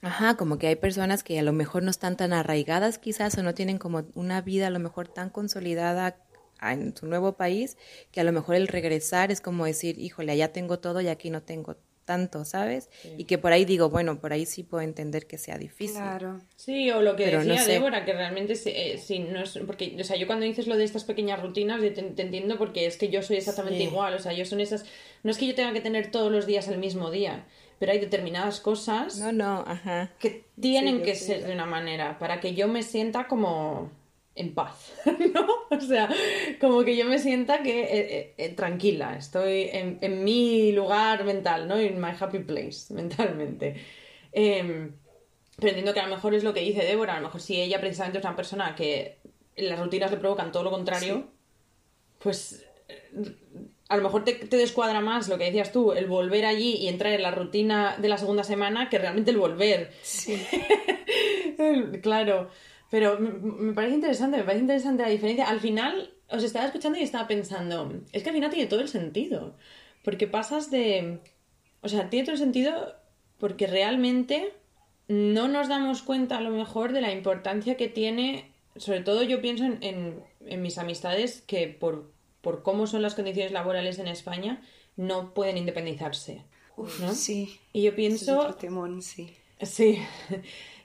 [0.02, 3.44] Ajá, como que hay personas que a lo mejor no están tan arraigadas quizás o
[3.44, 6.16] no tienen como una vida a lo mejor tan consolidada
[6.62, 7.78] en su nuevo país,
[8.12, 11.30] que a lo mejor el regresar es como decir, híjole, allá tengo todo y aquí
[11.30, 11.76] no tengo
[12.10, 12.89] tanto, ¿sabes?
[13.20, 15.97] Y que por ahí digo, bueno, por ahí sí puedo entender que sea difícil.
[15.97, 16.39] Claro.
[16.55, 20.18] Sí, o lo que decía Débora, que realmente sí, eh, no es, porque, o sea,
[20.18, 23.22] yo cuando dices lo de estas pequeñas rutinas, te, te entiendo porque es que yo
[23.22, 24.86] soy exactamente igual, o sea, yo son esas,
[25.22, 27.45] no es que yo tenga que tener todos los días el mismo día,
[27.78, 30.12] pero hay determinadas cosas no, no, ajá.
[30.18, 33.91] que tienen que ser de una manera para que yo me sienta como
[34.36, 34.94] en paz,
[35.34, 35.48] ¿no?
[35.70, 36.10] O sea,
[36.62, 41.24] como que yo me sienta que eh, eh, eh, tranquila, estoy en, en, mi lugar
[41.26, 41.78] mental, ¿no?
[41.78, 43.76] En my happy place, mentalmente.
[44.32, 44.92] Eh,
[45.58, 47.60] pero entiendo que a lo mejor es lo que dice Débora, a lo mejor si
[47.60, 49.18] ella precisamente es una persona que
[49.58, 51.28] las rutinas le provocan todo lo contrario,
[52.20, 52.66] pues
[53.90, 57.12] a lo mejor te, descuadra más lo que decías tú, el volver allí y entrar
[57.12, 59.92] en la rutina de la segunda semana que realmente el volver.
[60.02, 60.42] Sí.
[62.02, 62.50] claro.
[62.90, 65.48] Pero me parece interesante, me parece interesante la diferencia.
[65.48, 68.88] Al final, os estaba escuchando y estaba pensando, es que al final tiene todo el
[68.88, 69.56] sentido.
[70.04, 71.20] Porque pasas de.
[71.82, 72.96] O sea, tiene todo el sentido
[73.38, 74.54] porque realmente
[75.08, 78.52] no nos damos cuenta a lo mejor de la importancia que tiene.
[78.76, 80.24] Sobre todo yo pienso en
[80.62, 82.12] mis amistades que por
[82.42, 84.62] por cómo son las condiciones laborales en España,
[84.96, 86.44] no pueden independizarse.
[87.00, 87.14] ¿no?
[87.14, 87.60] Sí.
[87.74, 88.56] Y yo pienso...
[89.02, 89.36] sí.
[89.62, 90.00] Sí.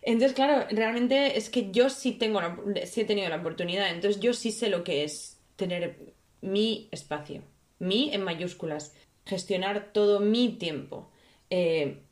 [0.06, 2.40] Entonces, claro, realmente es que yo sí tengo
[2.84, 7.42] sí he tenido la oportunidad, entonces yo sí sé lo que es tener mi espacio,
[7.78, 8.94] mi en mayúsculas,
[9.24, 11.10] gestionar todo mi tiempo,
[11.48, 12.02] eh,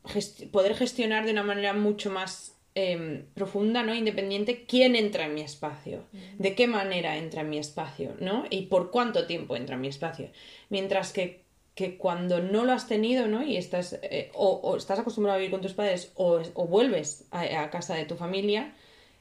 [0.51, 3.93] poder gestionar de una manera mucho más Em, profunda, ¿no?
[3.93, 6.05] Independiente, quién entra en mi espacio,
[6.39, 8.45] de qué manera entra en mi espacio, ¿no?
[8.49, 10.31] Y por cuánto tiempo entra en mi espacio.
[10.69, 11.42] Mientras que,
[11.75, 13.43] que cuando no lo has tenido, ¿no?
[13.43, 17.95] Y estás, eh, o, estás acostumbrado a vivir con tus padres o, vuelves a, casa
[17.95, 18.75] de tu familia,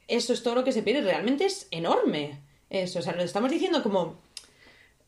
[0.09, 1.01] eso es todo lo que se pide.
[1.01, 2.41] Realmente es enorme.
[2.71, 4.21] Eso, o sea, lo estamos diciendo como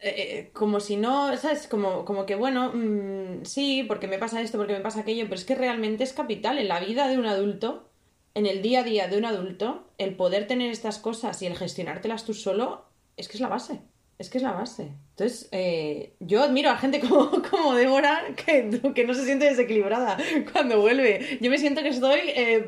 [0.01, 1.67] eh, eh, como si no, ¿sabes?
[1.67, 5.37] Como, como que, bueno, mm, sí, porque me pasa esto, porque me pasa aquello, pero
[5.37, 7.89] es que realmente es capital en la vida de un adulto
[8.35, 11.57] en el día a día de un adulto, el poder tener estas cosas y el
[11.57, 12.85] gestionártelas tú solo,
[13.17, 13.81] es que es la base.
[14.19, 14.93] Es que es la base.
[15.11, 20.17] Entonces, eh, yo admiro a gente como, como Débora que, que, no se siente desequilibrada
[20.53, 21.39] cuando vuelve.
[21.41, 22.67] Yo me siento que estoy eh,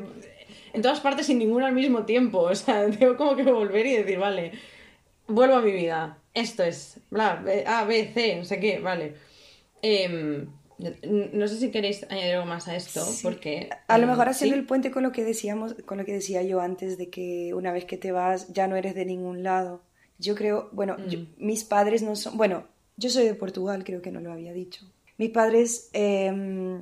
[0.73, 2.39] en todas partes sin ninguna al mismo tiempo.
[2.39, 4.51] O sea, tengo como que volver y decir, vale,
[5.27, 6.19] vuelvo a mi vida.
[6.33, 9.15] Esto es, bla, A, B, C, no sé qué, vale.
[9.81, 13.69] Em, no sé si queréis añadir algo más a esto, porque...
[13.87, 16.43] A lo eh, mejor haciendo el puente con lo que decíamos, con lo que decía
[16.43, 19.81] yo antes, de que una vez que te vas ya no eres de ningún lado.
[20.19, 21.43] Yo creo, bueno, mm.
[21.45, 22.65] mis padres no son, bueno,
[22.97, 24.85] yo soy de Portugal, creo que no lo había dicho.
[25.17, 26.81] Mis padres em,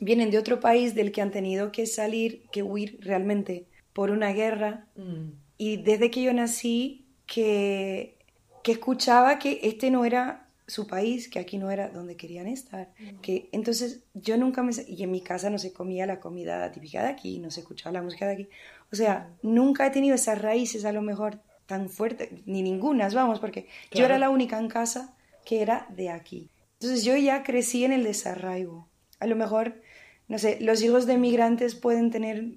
[0.00, 4.32] vienen de otro país del que han tenido que salir, que huir realmente por una
[4.32, 4.86] guerra.
[4.96, 5.30] Mm.
[5.58, 8.16] Y desde que yo nací, que,
[8.62, 12.90] que escuchaba que este no era su país, que aquí no era donde querían estar.
[12.98, 13.20] Mm.
[13.20, 14.72] Que entonces yo nunca me...
[14.86, 17.94] Y en mi casa no se comía la comida típica de aquí, no se escuchaba
[17.94, 18.48] la música de aquí.
[18.92, 23.40] O sea, nunca he tenido esas raíces a lo mejor tan fuertes, ni ningunas, vamos,
[23.40, 25.14] porque yo era la única en casa
[25.44, 26.48] que era de aquí.
[26.80, 28.88] Entonces yo ya crecí en el desarraigo.
[29.20, 29.82] A lo mejor,
[30.28, 32.54] no sé, los hijos de migrantes pueden tener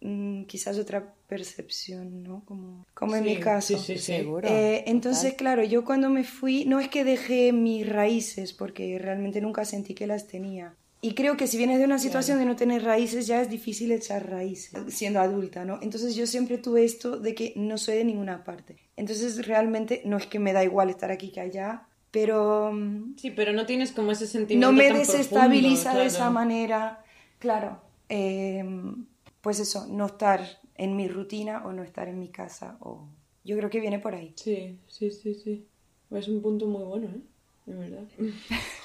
[0.00, 2.44] mm, quizás otra percepción, ¿no?
[2.46, 3.76] Como, como en mi caso.
[3.78, 4.46] Sí, sí, seguro.
[4.46, 9.40] Eh, entonces, claro, yo cuando me fui, no es que dejé mis raíces, porque realmente
[9.40, 10.76] nunca sentí que las tenía.
[11.00, 13.92] Y creo que si vienes de una situación de no tener raíces, ya es difícil
[13.92, 15.78] echar raíces siendo adulta, ¿no?
[15.82, 18.76] Entonces yo siempre tuve esto de que no soy de ninguna parte.
[18.96, 22.72] Entonces realmente no es que me da igual estar aquí que allá, pero...
[22.72, 24.66] Mm, sí, pero no tienes como ese sentimiento.
[24.66, 27.04] No me desestabiliza de esa manera.
[27.38, 29.06] Claro, em,
[29.42, 30.40] pues eso, no estar
[30.76, 32.78] en mi rutina o no estar en mi casa.
[32.80, 33.06] O...
[33.44, 34.32] Yo creo que viene por ahí.
[34.36, 35.66] Sí, sí, sí, sí.
[36.10, 37.20] Es un punto muy bueno, ¿eh?
[37.66, 38.04] De verdad.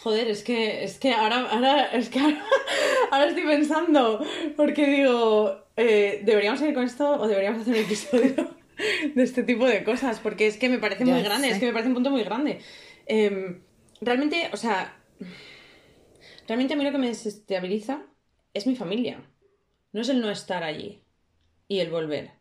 [0.02, 4.26] Joder, es que, es que ahora, ahora, es que ahora, estoy pensando,
[4.58, 8.56] porque digo, eh, deberíamos ir con esto o deberíamos hacer un episodio
[9.16, 11.74] de este tipo de cosas, porque es que me parece muy grande, es que me
[11.74, 12.60] parece un punto muy grande.
[13.06, 13.62] Em,
[14.02, 14.98] realmente, o sea,
[16.48, 18.02] realmente a mí lo que me desestabiliza
[18.56, 19.22] es mi familia,
[19.94, 21.04] no es el no estar allí
[21.68, 22.32] y el volver.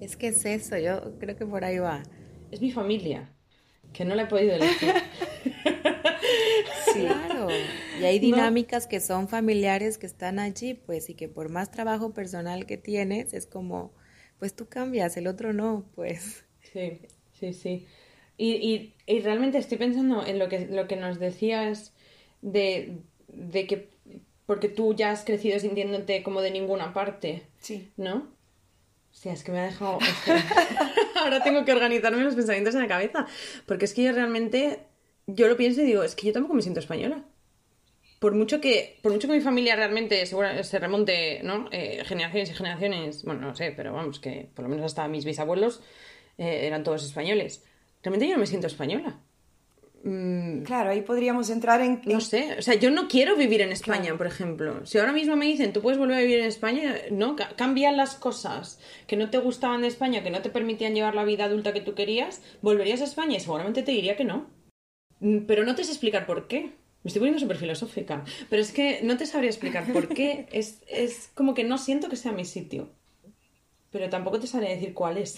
[0.00, 2.02] Es que es eso, yo creo que por ahí va.
[2.50, 3.30] Es mi familia,
[3.92, 4.94] que no la he podido elegir.
[8.06, 8.12] sí.
[8.12, 12.12] Y hay dinámicas que son familiares que están allí, pues, y que por más trabajo
[12.12, 13.92] personal que tienes, es como,
[14.38, 16.44] pues tú cambias, el otro no, pues.
[16.72, 17.00] Sí,
[17.38, 17.86] sí, sí.
[18.38, 21.94] Y, y, realmente estoy pensando en lo que, lo que nos decías
[22.42, 22.98] de,
[23.28, 23.88] de que
[24.46, 27.42] porque tú ya has crecido sintiéndote como de ninguna parte.
[27.58, 27.90] Sí.
[27.96, 28.28] ¿No?
[29.12, 29.98] Hostia, es que me ha dejado...
[31.16, 33.26] Ahora tengo que organizarme los pensamientos en la cabeza.
[33.66, 34.80] Porque es que yo realmente...
[35.26, 37.24] Yo lo pienso y digo, es que yo tampoco me siento española.
[38.18, 41.68] Por mucho que, por mucho que mi familia realmente se remonte, ¿no?
[41.70, 45.24] Eh, generaciones y generaciones, bueno, no sé, pero vamos, que por lo menos hasta mis
[45.24, 45.82] bisabuelos
[46.38, 47.64] eh, eran todos españoles.
[48.02, 49.20] Realmente yo no me siento española.
[50.06, 50.62] Mm.
[50.62, 52.00] Claro, ahí podríamos entrar en...
[52.04, 54.86] No sé, o sea, yo no quiero vivir en España, por ejemplo.
[54.86, 58.14] Si ahora mismo me dicen, tú puedes volver a vivir en España, no, cambian las
[58.14, 61.72] cosas que no te gustaban de España, que no te permitían llevar la vida adulta
[61.72, 64.46] que tú querías, volverías a España y seguramente te diría que no.
[65.18, 66.72] Mm, pero no te sé explicar por qué.
[67.06, 70.48] Me estoy poniendo súper filosófica, pero es que no te sabría explicar por qué.
[70.52, 72.88] Es, es como que no siento que sea mi sitio.
[73.92, 75.36] Pero tampoco te sabría decir cuál es.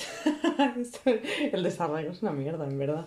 [1.53, 3.07] El desarrollo es una mierda, en verdad.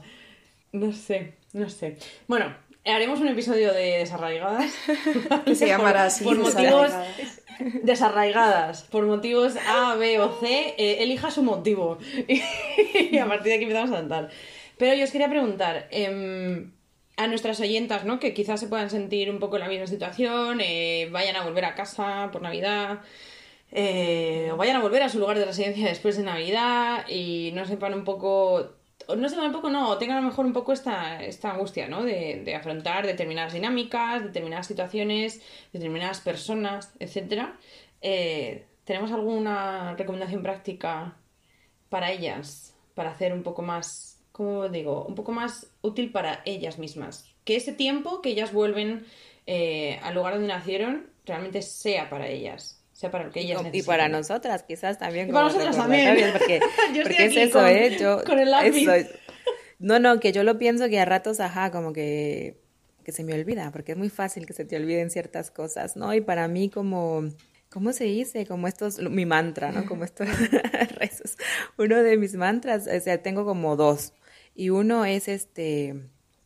[0.74, 1.98] No sé, no sé.
[2.28, 2.56] Bueno,
[2.86, 4.72] haremos un episodio de desarraigadas.
[5.46, 6.24] que se llamará así.
[6.24, 6.92] Por motivos
[7.82, 8.84] desarraigadas.
[8.84, 11.98] Por motivos A, B o C, eh, elija su motivo.
[12.28, 14.30] y a partir de aquí empezamos a cantar.
[14.78, 15.88] Pero yo os quería preguntar.
[15.90, 16.74] Em,
[17.18, 18.20] a nuestras oyentas, ¿no?
[18.20, 21.66] Que quizás se puedan sentir un poco en la misma situación, eh, vayan a volver
[21.66, 23.02] a casa por Navidad,
[23.72, 27.66] eh, o vayan a volver a su lugar de residencia después de Navidad y no
[27.66, 28.76] sepan un poco
[29.18, 32.04] no sé, un poco no, tengan a lo mejor un poco esta, esta angustia, ¿no?
[32.04, 35.42] De, de, afrontar determinadas dinámicas, determinadas situaciones,
[35.74, 37.50] determinadas personas, etc.
[38.02, 41.18] Eh, ¿Tenemos alguna recomendación práctica
[41.90, 42.76] para ellas?
[42.96, 45.06] Para hacer un poco más, ¿cómo digo?
[45.06, 47.26] Un poco más útil para ellas mismas.
[47.44, 49.06] Que ese tiempo que ellas vuelven
[49.48, 53.82] eh, al lugar donde nacieron realmente sea para ellas sea para lo que ellas Y
[53.82, 55.30] para nosotras, quizás también.
[55.30, 56.32] Y para nosotras también.
[56.32, 56.60] Porque,
[57.02, 57.98] porque es eso, ¿eh?
[58.00, 58.88] Yo, con el lápiz.
[59.80, 62.62] no, no, que yo lo pienso que a ratos, ajá, como que,
[63.04, 66.14] que se me olvida, porque es muy fácil que se te olviden ciertas cosas, ¿no?
[66.14, 67.24] Y para mí como...
[67.70, 68.46] ¿Cómo se dice?
[68.46, 69.86] Como estos, mi mantra, ¿no?
[69.86, 70.28] Como estos
[71.00, 71.38] rezos.
[71.78, 74.12] Uno de mis mantras, o sea, tengo como dos.
[74.56, 75.96] Y uno es este,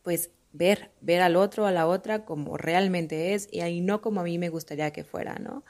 [0.02, 4.20] pues ver, ver al otro, a la otra como realmente es y ahí no como
[4.20, 5.64] a mí me gustaría que fuera, ¿no?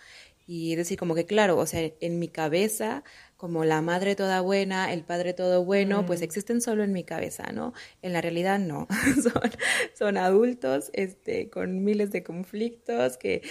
[0.48, 3.02] Y decir, como que claro, o sea, en mi cabeza,
[3.36, 6.24] como la madre toda buena, el padre todo bueno, pues mm.
[6.24, 7.72] existen solo en mi cabeza, ¿no?
[8.00, 8.86] En la realidad no.
[9.22, 9.50] son,
[9.98, 13.42] son adultos este, con miles de conflictos que,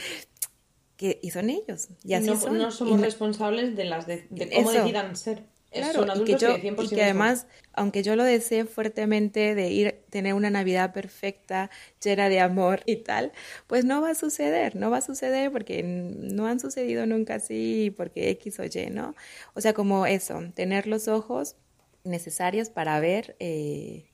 [0.96, 1.90] que, y son ellos.
[2.06, 2.58] Y así no, son.
[2.58, 5.44] no somos responsables de las de, cómo decidan ser.
[5.76, 10.34] Claro, y que, yo, y que además, aunque yo lo desee fuertemente de ir, tener
[10.34, 11.70] una Navidad perfecta,
[12.02, 13.32] llena de amor y tal,
[13.68, 17.94] pues no va a suceder, no va a suceder porque no han sucedido nunca así,
[17.96, 19.16] porque X o Y, ¿no?
[19.54, 21.56] O sea, como eso, tener los ojos
[22.04, 24.06] necesarios para ver eh,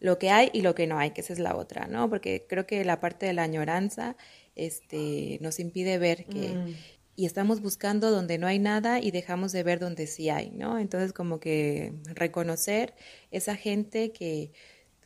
[0.00, 2.10] lo que hay y lo que no hay, que esa es la otra, ¿no?
[2.10, 4.16] Porque creo que la parte de la añoranza
[4.56, 6.48] este, nos impide ver que...
[6.48, 6.74] Mm
[7.16, 10.78] y estamos buscando donde no hay nada y dejamos de ver donde sí hay, ¿no?
[10.78, 12.94] Entonces como que reconocer
[13.30, 14.52] esa gente que,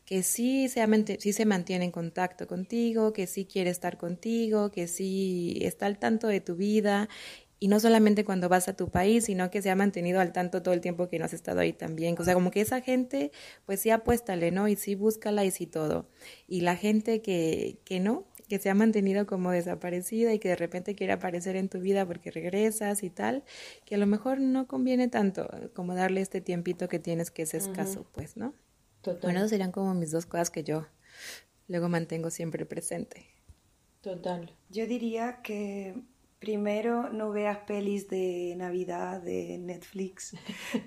[0.04, 0.86] que sí, se,
[1.18, 5.98] sí se mantiene en contacto contigo, que sí quiere estar contigo, que sí está al
[5.98, 7.08] tanto de tu vida
[7.60, 10.62] y no solamente cuando vas a tu país, sino que se ha mantenido al tanto
[10.62, 12.14] todo el tiempo que no has estado ahí también.
[12.18, 13.32] O sea, como que esa gente,
[13.66, 14.68] pues sí apuéstale, ¿no?
[14.68, 16.08] Y sí búscala y sí todo.
[16.46, 20.56] Y la gente que, que no, que se ha mantenido como desaparecida y que de
[20.56, 23.44] repente quiere aparecer en tu vida porque regresas y tal,
[23.84, 27.54] que a lo mejor no conviene tanto como darle este tiempito que tienes que es
[27.54, 28.54] escaso, pues, ¿no?
[29.02, 29.20] Total.
[29.22, 30.86] Bueno, serían como mis dos cosas que yo
[31.68, 33.26] luego mantengo siempre presente.
[34.00, 34.54] Total.
[34.70, 35.94] Yo diría que
[36.38, 40.34] primero no veas pelis de Navidad de Netflix.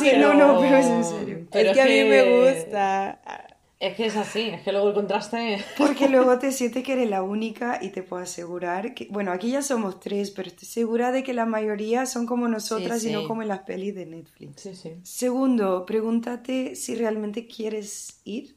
[0.00, 1.46] sí, no, no, pero es en serio.
[1.52, 3.51] es que a mí me gusta.
[3.82, 5.58] Es que es así, es que luego el contraste...
[5.76, 9.50] Porque luego te sientes que eres la única y te puedo asegurar que, bueno, aquí
[9.50, 13.26] ya somos tres, pero estoy segura de que la mayoría son como nosotras y no
[13.26, 14.62] como en las pelis de Netflix.
[14.62, 14.90] Sí, sí.
[15.02, 18.56] Segundo, pregúntate si realmente quieres ir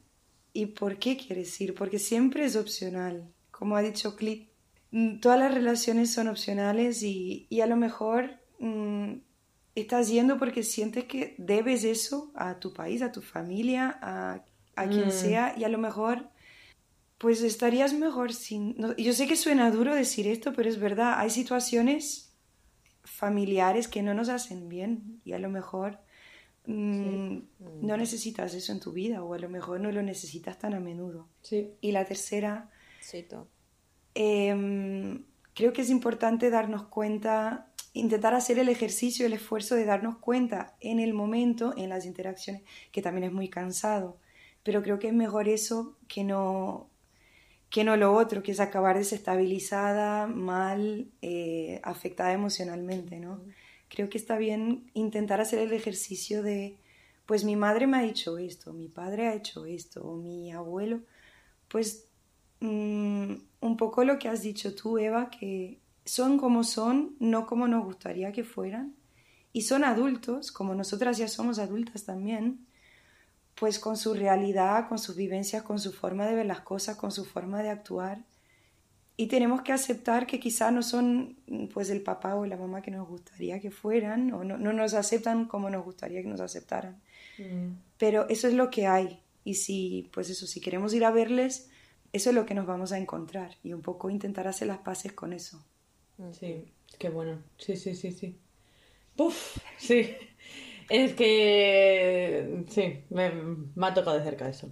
[0.52, 3.28] y por qué quieres ir, porque siempre es opcional.
[3.50, 4.48] Como ha dicho Clip,
[4.92, 9.14] mm, todas las relaciones son opcionales y, y a lo mejor mm,
[9.74, 14.44] estás yendo porque sientes que debes eso a tu país, a tu familia, a
[14.76, 15.10] a quien mm.
[15.10, 16.30] sea y a lo mejor
[17.18, 18.76] pues estarías mejor sin...
[18.98, 22.34] yo sé que suena duro decir esto, pero es verdad, hay situaciones
[23.04, 25.98] familiares que no nos hacen bien y a lo mejor
[26.66, 27.38] mm,
[27.80, 30.80] no necesitas eso en tu vida o a lo mejor no lo necesitas tan a
[30.80, 31.28] menudo.
[31.40, 31.70] Sí.
[31.80, 32.70] Y la tercera,
[33.00, 33.26] sí,
[34.14, 35.24] em,
[35.54, 40.76] creo que es importante darnos cuenta, intentar hacer el ejercicio, el esfuerzo de darnos cuenta
[40.80, 42.62] en el momento, en las interacciones,
[42.92, 44.18] que también es muy cansado
[44.66, 46.90] pero creo que es mejor eso que no,
[47.70, 53.40] que no lo otro, que es acabar desestabilizada, mal, eh, afectada emocionalmente, ¿no?
[53.88, 56.80] Creo que está bien intentar hacer el ejercicio de,
[57.26, 61.02] pues mi madre me ha dicho esto, mi padre ha hecho esto, o mi abuelo,
[61.68, 62.08] pues
[62.58, 67.68] mm, un poco lo que has dicho tú, Eva, que son como son, no como
[67.68, 68.96] nos gustaría que fueran,
[69.52, 72.65] y son adultos, como nosotras ya somos adultas también,
[73.58, 77.10] pues con su realidad, con sus vivencias, con su forma de ver las cosas, con
[77.10, 78.24] su forma de actuar.
[79.16, 81.38] Y tenemos que aceptar que quizás no son
[81.72, 85.46] pues el papá o la mamá que nos gustaría que fueran, o no, nos aceptan
[85.46, 87.00] como nos gustaría que nos aceptaran.
[87.38, 87.78] Mm.
[87.96, 89.20] Pero eso es lo que hay.
[89.42, 91.70] Y si, pues eso, si queremos ir a verles,
[92.12, 93.56] eso es lo que nos vamos a encontrar.
[93.62, 95.64] Y un poco intentar hacer las paces con eso.
[96.32, 96.64] Sí,
[96.98, 97.38] qué bueno.
[97.56, 98.36] Sí, sí, sí, sí.
[99.16, 100.14] Puf, sí.
[100.88, 103.32] Es que sí, me,
[103.80, 104.68] ha tocado de cerca eso.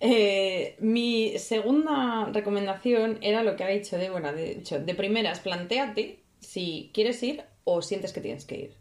[0.00, 6.20] Eh, mi segunda recomendación era lo que ha dicho bueno, de hecho, de primeras, planteate
[6.38, 8.76] si quieres ir o sientes que tienes que ir.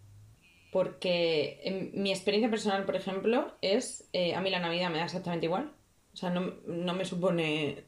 [0.72, 5.06] Porque en mi experiencia personal, por ejemplo, es, eh, a mí la Navidad me da
[5.06, 5.72] exactamente igual.
[6.14, 7.84] O sea, no, me supone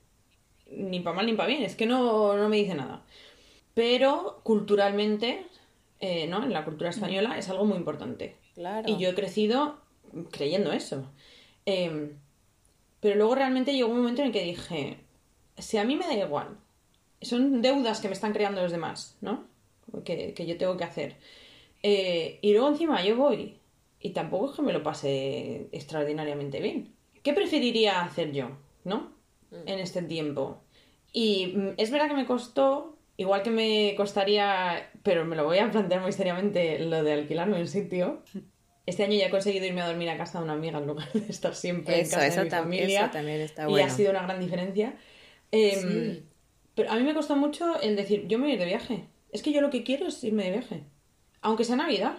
[0.70, 3.06] ni para mal ni para bien, es que no, no me dice nada.
[3.74, 5.46] Pero culturalmente,
[6.00, 6.44] eh, ¿no?
[6.44, 8.41] En la cultura española es algo muy importante.
[8.86, 9.78] Y yo he crecido
[10.32, 11.10] creyendo eso.
[11.66, 12.18] Em,
[13.00, 14.98] pero luego realmente llegó un momento en el que dije,
[15.58, 16.58] si a mí me da igual,
[17.22, 19.46] son deudas que me están creando los demás, ¿no?
[20.04, 21.16] Que, yo tengo que hacer.
[21.84, 23.58] Eh, y luego encima yo voy
[24.00, 26.94] y tampoco es que me lo pase extraordinariamente bien.
[27.24, 29.14] ¿Qué preferiría hacer yo, ¿no?
[29.52, 29.68] Mm.
[29.68, 30.62] En este tiempo.
[31.14, 35.60] Y mm, es verdad que me costó, igual que me costaría, pero me lo voy
[35.60, 38.24] a plantear muy seriamente, lo de alquilarme un sitio.
[38.86, 41.12] Este año ya he conseguido irme a dormir a casa de una amiga en lugar
[41.14, 43.02] de estar siempre en casa de mi familia.
[43.04, 43.86] Eso también está bueno.
[43.86, 44.96] Y ha sido una gran diferencia.
[45.52, 46.24] Em,
[46.76, 49.06] pero a mí me costó mucho el decir, yo me voy de viaje.
[49.32, 50.84] Es que yo lo que quiero es irme de viaje.
[51.42, 52.18] Aunque sea Navidad.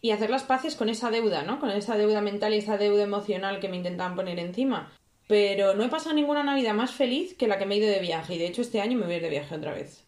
[0.00, 1.60] Y hacer las paces con esa deuda, ¿no?
[1.60, 4.92] Con esa deuda mental y esa deuda emocional que me intentaban poner encima.
[5.32, 8.00] Pero no he pasado ninguna Navidad más feliz que la que me he ido de
[8.00, 8.34] viaje.
[8.34, 10.04] Y de hecho este año me voy a ir de viaje otra vez.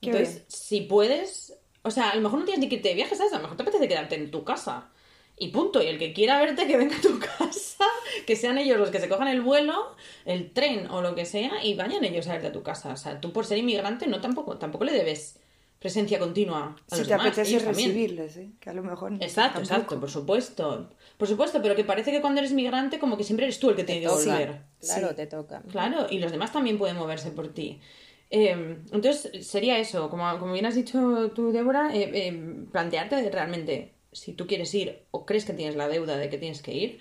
[0.00, 1.52] Entonces, si puedes...
[1.82, 3.34] O sea, a lo mejor no tienes ni que irte de viaje, ¿sabes?
[3.34, 4.90] A lo mejor te apetece quedarte en tu casa
[5.36, 5.82] y punto.
[5.82, 7.84] Y el que quiera verte, que venga a tu casa,
[8.26, 11.62] que sean ellos los que se cojan el vuelo, el tren o lo que sea,
[11.62, 12.90] y vayan ellos a verte a tu casa.
[12.94, 15.40] O sea, tú por ser inmigrante no tampoco, tampoco le debes
[15.84, 18.48] presencia continua a si te apetece recibirles, ¿eh?
[18.58, 20.88] que a lo mejor Exacto, exacto, por supuesto.
[21.18, 23.76] Por supuesto, pero que parece que cuando eres migrante como que siempre eres tú el
[23.76, 24.62] que tiene que volver.
[24.80, 25.62] Claro, te toca.
[25.70, 27.82] Claro, y los demás también pueden moverse por ti.
[28.30, 33.92] Em, entonces, sería eso, como, como bien has dicho tú, Débora, eh, em, plantearte realmente
[34.10, 37.00] si tú quieres ir o crees que tienes la deuda de que tienes que ir.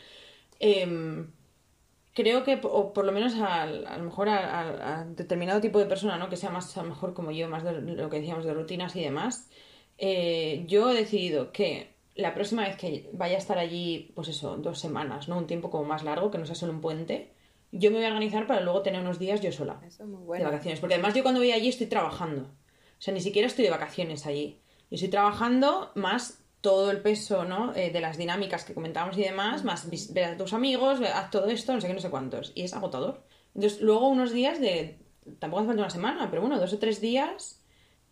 [2.14, 6.18] Creo que, o por lo menos a, a lo mejor a, determinado tipo de persona,
[6.18, 6.30] ¿no?
[6.30, 8.96] Que sea más, a lo mejor como yo, más de lo que decíamos de rutinas
[8.96, 9.50] y demás,
[9.98, 14.58] eh, yo he decidido que la próxima vez que vaya a estar allí, pues eso,
[14.58, 15.38] dos semanas, ¿no?
[15.38, 17.32] Un tiempo como más largo, que no sea solo un puente,
[17.72, 19.82] yo me voy a organizar para luego tener unos días yo sola.
[19.86, 20.46] Eso es muy bueno.
[20.46, 20.80] De vacaciones.
[20.80, 22.44] Porque además yo cuando voy allí estoy trabajando.
[22.44, 24.62] O sea, ni siquiera estoy de vacaciones allí.
[24.92, 27.76] Y estoy trabajando más todo el peso ¿no?
[27.76, 31.48] Eh, de las dinámicas que comentábamos y demás, más ver a tus amigos, haz todo
[31.48, 32.54] esto, no sé qué, no sé cuántos.
[32.56, 33.22] Y es agotador.
[33.54, 34.98] Entonces, luego unos días de,
[35.40, 37.62] tampoco hace falta una semana, pero bueno, dos o tres días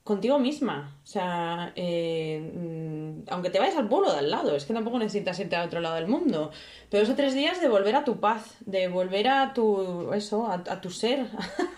[0.03, 0.99] contigo misma.
[1.01, 4.99] O sea, eh, mm, aunque te vayas al pueblo de al lado, es que tampoco
[4.99, 6.51] necesitas irte a otro lado del mundo.
[6.89, 10.45] Pero dos o tres días de volver a tu paz, de volver a tu, eso,
[10.45, 11.25] a, tu ser,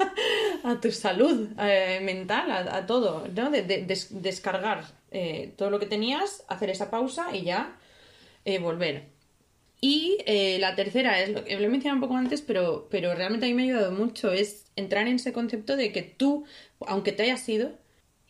[0.63, 3.51] a tu salud eh, mental, a, todo, ¿no?
[3.51, 3.63] De,
[4.09, 7.77] descargar eh, todo lo que tenías, hacer esa pausa y ya
[8.45, 9.13] eh, volver.
[9.79, 13.13] Y eh, la tercera es lo que lo he mencionado un poco antes, pero, pero
[13.13, 16.45] realmente a mí me ha ayudado mucho, es entrar en ese concepto de que tú,
[16.87, 17.77] aunque te hayas ido,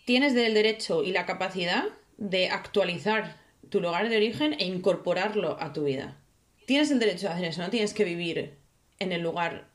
[0.05, 1.86] tienes el derecho y la capacidad
[2.17, 3.38] de actualizar
[3.69, 6.17] tu lugar de origen e incorporarlo a tu vida.
[6.65, 8.57] Tienes el derecho de hacer eso, no tienes que vivir
[8.99, 9.72] en el lugar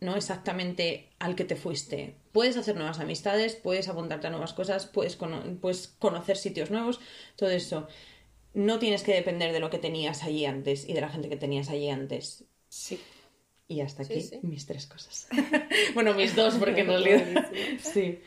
[0.00, 2.16] no exactamente al que te fuiste.
[2.32, 5.16] Puedes hacer nuevas amistades, puedes apuntarte a nuevas cosas, puedes,
[5.60, 7.00] puedes conocer sitios nuevos,
[7.36, 7.88] todo eso.
[8.54, 11.36] No tienes que depender de lo que tenías allí antes y de la gente que
[11.36, 12.44] tenías allí antes.
[12.68, 13.00] Sí.
[13.66, 15.28] Y hasta aquí mis tres cosas.
[15.94, 17.50] bueno, mis dos, porque en realidad.
[17.82, 18.20] sí.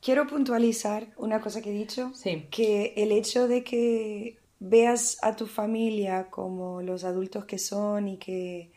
[0.00, 2.12] Quiero puntualizar una cosa que he dicho.
[2.14, 2.46] Sí.
[2.50, 8.18] Que el hecho de que veas a tu familia como los adultos que son y
[8.18, 8.70] que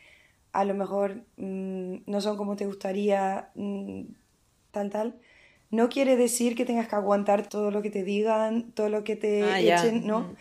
[0.52, 4.02] a lo mejor mm, no son como te gustaría, mm,
[4.72, 5.20] tal, tal,
[5.72, 9.16] no quiere decir que tengas que aguantar todo lo que te digan, todo lo que
[9.16, 10.34] te ah, echen, ¿no?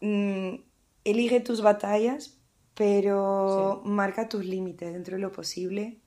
[0.00, 0.60] Mm,
[1.04, 2.38] elige tus batallas,
[2.74, 5.98] pero marca tus límites dentro de lo posible,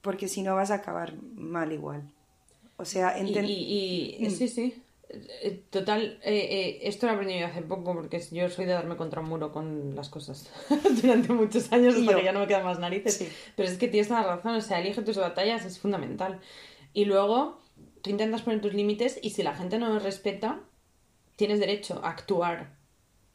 [0.00, 2.10] porque si no vas a acabar mal igual.
[2.78, 4.82] O sea, y, y, sí, sí.
[5.10, 8.96] Eh, total, eh, eh, esto lo he aprendido hace poco porque yo soy de darme
[8.96, 10.50] contra un muro con las cosas
[11.02, 13.26] durante muchos años hasta que ya no me quedan más narices.
[13.56, 16.40] Pero es que tienes la razón, o sea, elige tus batallas, es fundamental.
[16.92, 17.62] Y luego
[18.02, 20.60] tú intentas poner tus límites y si la gente no los respeta,
[21.36, 22.76] tienes derecho a actuar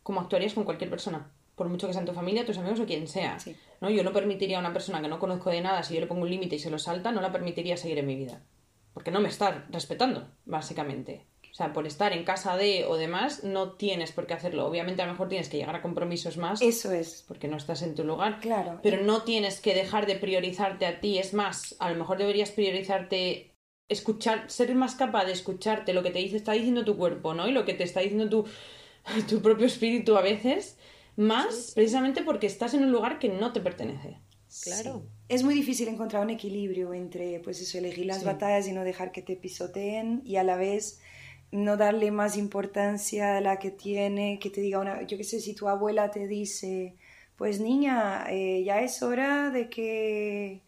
[0.03, 1.32] como actuarías con cualquier persona.
[1.55, 3.38] Por mucho que sean tu familia, tus amigos o quien sea.
[3.82, 3.89] ¿no?
[3.89, 6.24] Yo no permitiría a una persona que no conozco de nada, si yo le pongo
[6.24, 8.41] un límite y se lo salta, no la permitiría seguir en mi vida.
[8.93, 11.26] Porque no me está respetando, básicamente.
[11.54, 14.66] O sea, por estar en casa de o demás, no tienes por qué hacerlo.
[14.66, 16.64] Obviamente a lo mejor tienes que llegar a compromisos más.
[16.64, 17.24] Eso es.
[17.28, 18.39] Porque no estás en tu lugar.
[18.39, 18.80] Claro.
[18.82, 21.20] Pero no tienes que dejar de priorizarte a ti.
[21.20, 23.54] Es más, a lo mejor deberías priorizarte
[23.88, 27.47] escuchar, ser más capaz de escucharte lo que te dice, está diciendo tu cuerpo, ¿no?
[27.47, 28.47] Y lo que te está diciendo tu,
[29.30, 30.80] tu propio espíritu a veces,
[31.16, 34.20] más precisamente porque estás en un lugar que no te pertenece.
[34.64, 35.06] Claro.
[35.30, 39.12] Es muy difícil encontrar un equilibrio entre, pues eso, elegir las batallas y no dejar
[39.12, 40.99] que te pisoteen y a la vez
[41.54, 45.39] no darle más importancia a la que tiene, que te diga una, yo qué sé,
[45.39, 46.95] si tu abuela te dice,
[47.38, 50.62] pues niña, eh, ya es hora de que,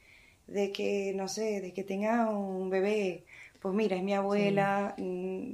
[0.46, 3.26] de que, no sé, de que tenga un bebé,
[3.60, 5.54] pues mira, es mi abuela, mm,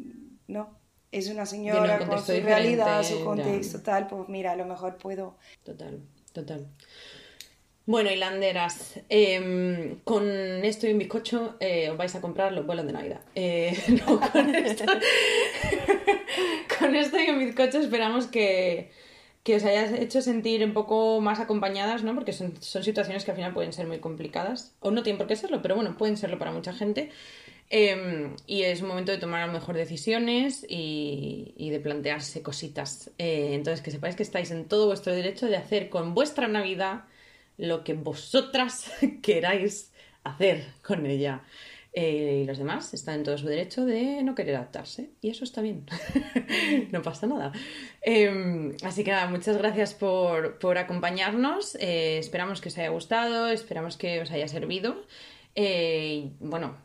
[0.50, 0.78] no,
[1.14, 5.38] es una señora con su realidad, su contexto, tal, pues mira, a lo mejor puedo.
[5.64, 6.02] Total,
[6.34, 6.68] total.
[7.92, 12.86] Bueno, hilanderas, em, con esto y un bizcocho eh, os vais a comprar los vuelos
[12.86, 13.20] de Navidad.
[13.36, 13.78] Eh,
[14.08, 14.86] no, con, esto,
[16.80, 18.92] con esto y un bizcocho esperamos que,
[19.46, 22.16] os hayas hecho sentir un poco más acompañadas, ¿no?
[22.16, 24.74] Porque son, situaciones que al final pueden ser muy complicadas.
[24.80, 27.10] O no tienen por qué serlo, pero bueno, pueden serlo para mucha gente.
[27.70, 32.42] Em, y es un momento de tomar a lo mejor decisiones y, y de plantearse
[32.42, 33.12] cositas.
[33.18, 37.04] Eh, entonces, que sepáis que estáis en todo vuestro derecho de hacer con vuestra Navidad
[37.62, 38.92] lo que vosotras
[39.22, 39.94] queráis
[40.24, 41.44] hacer con ella.
[41.94, 45.10] Eh, y los demás están en todo su derecho de no querer adaptarse.
[45.22, 45.86] Y eso está bien.
[46.92, 47.52] no pasa nada.
[48.02, 51.76] Em, así que nada, muchas gracias por, acompañarnos.
[51.76, 55.06] Eh, esperamos que os haya gustado, esperamos que os haya servido.
[55.54, 56.78] Eh, bueno,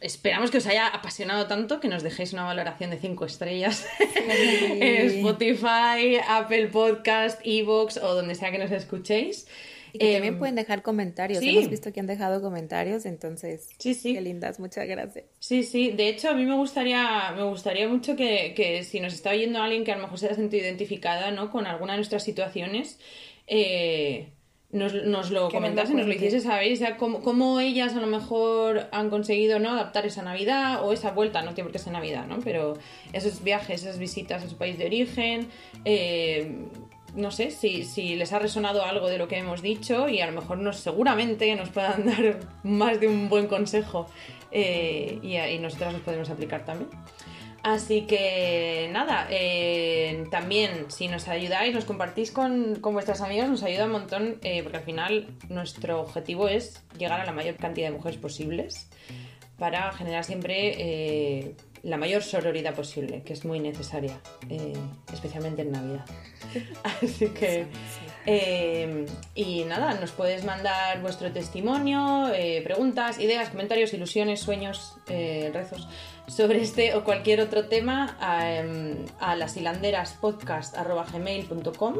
[0.00, 5.06] esperamos que os haya apasionado tanto que nos dejéis una valoración de 5 estrellas en
[5.06, 9.46] Spotify, Apple Podcast, Evox o donde sea que nos escuchéis.
[9.92, 11.42] Y que también em, pueden dejar comentarios.
[11.42, 13.68] Hemos visto que han dejado comentarios, entonces.
[13.78, 14.14] Sí, sí.
[14.14, 15.24] Qué lindas, muchas gracias.
[15.38, 15.90] Sí, sí.
[15.90, 19.60] De hecho, a mí me gustaría, me gustaría mucho que, que si nos está oyendo
[19.60, 21.50] alguien que a lo mejor se haya sentido identificada ¿no?
[21.50, 22.98] con alguna de nuestras situaciones,
[23.46, 24.28] eh,
[24.72, 28.06] nos, nos lo comentase, nos lo hiciese saber, o sea, cómo, cómo, ellas a lo
[28.06, 29.70] mejor han conseguido ¿no?
[29.70, 32.38] adaptar esa Navidad o esa vuelta, no tiene por qué ser Navidad, ¿no?
[32.38, 32.74] pero
[33.12, 35.48] esos viajes, esas visitas a su país de origen,
[35.84, 36.68] eh,
[37.14, 40.26] no sé si, si, les ha resonado algo de lo que hemos dicho y a
[40.26, 44.06] lo mejor nos, seguramente nos puedan dar más de un buen consejo
[44.50, 46.90] eh, y, y nosotras nos podemos aplicar también.
[47.62, 53.62] Así que nada, eh, también si nos ayudáis, nos compartís con, con vuestras amigas, nos
[53.62, 57.88] ayuda un montón, eh, porque al final nuestro objetivo es llegar a la mayor cantidad
[57.88, 58.88] de mujeres posibles
[59.58, 64.20] para generar siempre la mayor sororidad posible, que es muy necesaria,
[65.12, 66.04] especialmente en Navidad.
[67.02, 67.66] Así que...
[69.34, 72.30] y nada, nos puedes mandar vuestro testimonio,
[72.64, 75.88] preguntas, ideas, comentarios, ilusiones, sueños, rezos
[76.30, 81.94] sobre este o cualquier otro tema a, em, a lashilanderaspodcast.gmail.com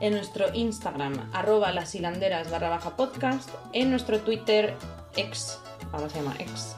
[0.00, 4.74] en nuestro Instagram arroba lasilanderas barra baja podcast en nuestro Twitter
[5.16, 5.60] ex,
[5.92, 6.74] ahora se llama ex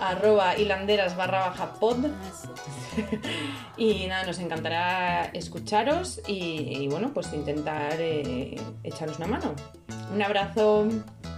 [0.00, 1.96] arroba hilanderas barra baja pod
[3.76, 9.54] y nada, nos encantará escucharos y, bueno, pues intentar eh, echaros una mano.
[10.12, 10.88] Un abrazo.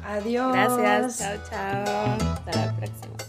[0.05, 0.53] Adiós.
[0.53, 1.19] Gracias.
[1.19, 2.33] Chao, chao.
[2.33, 3.28] Hasta la próxima.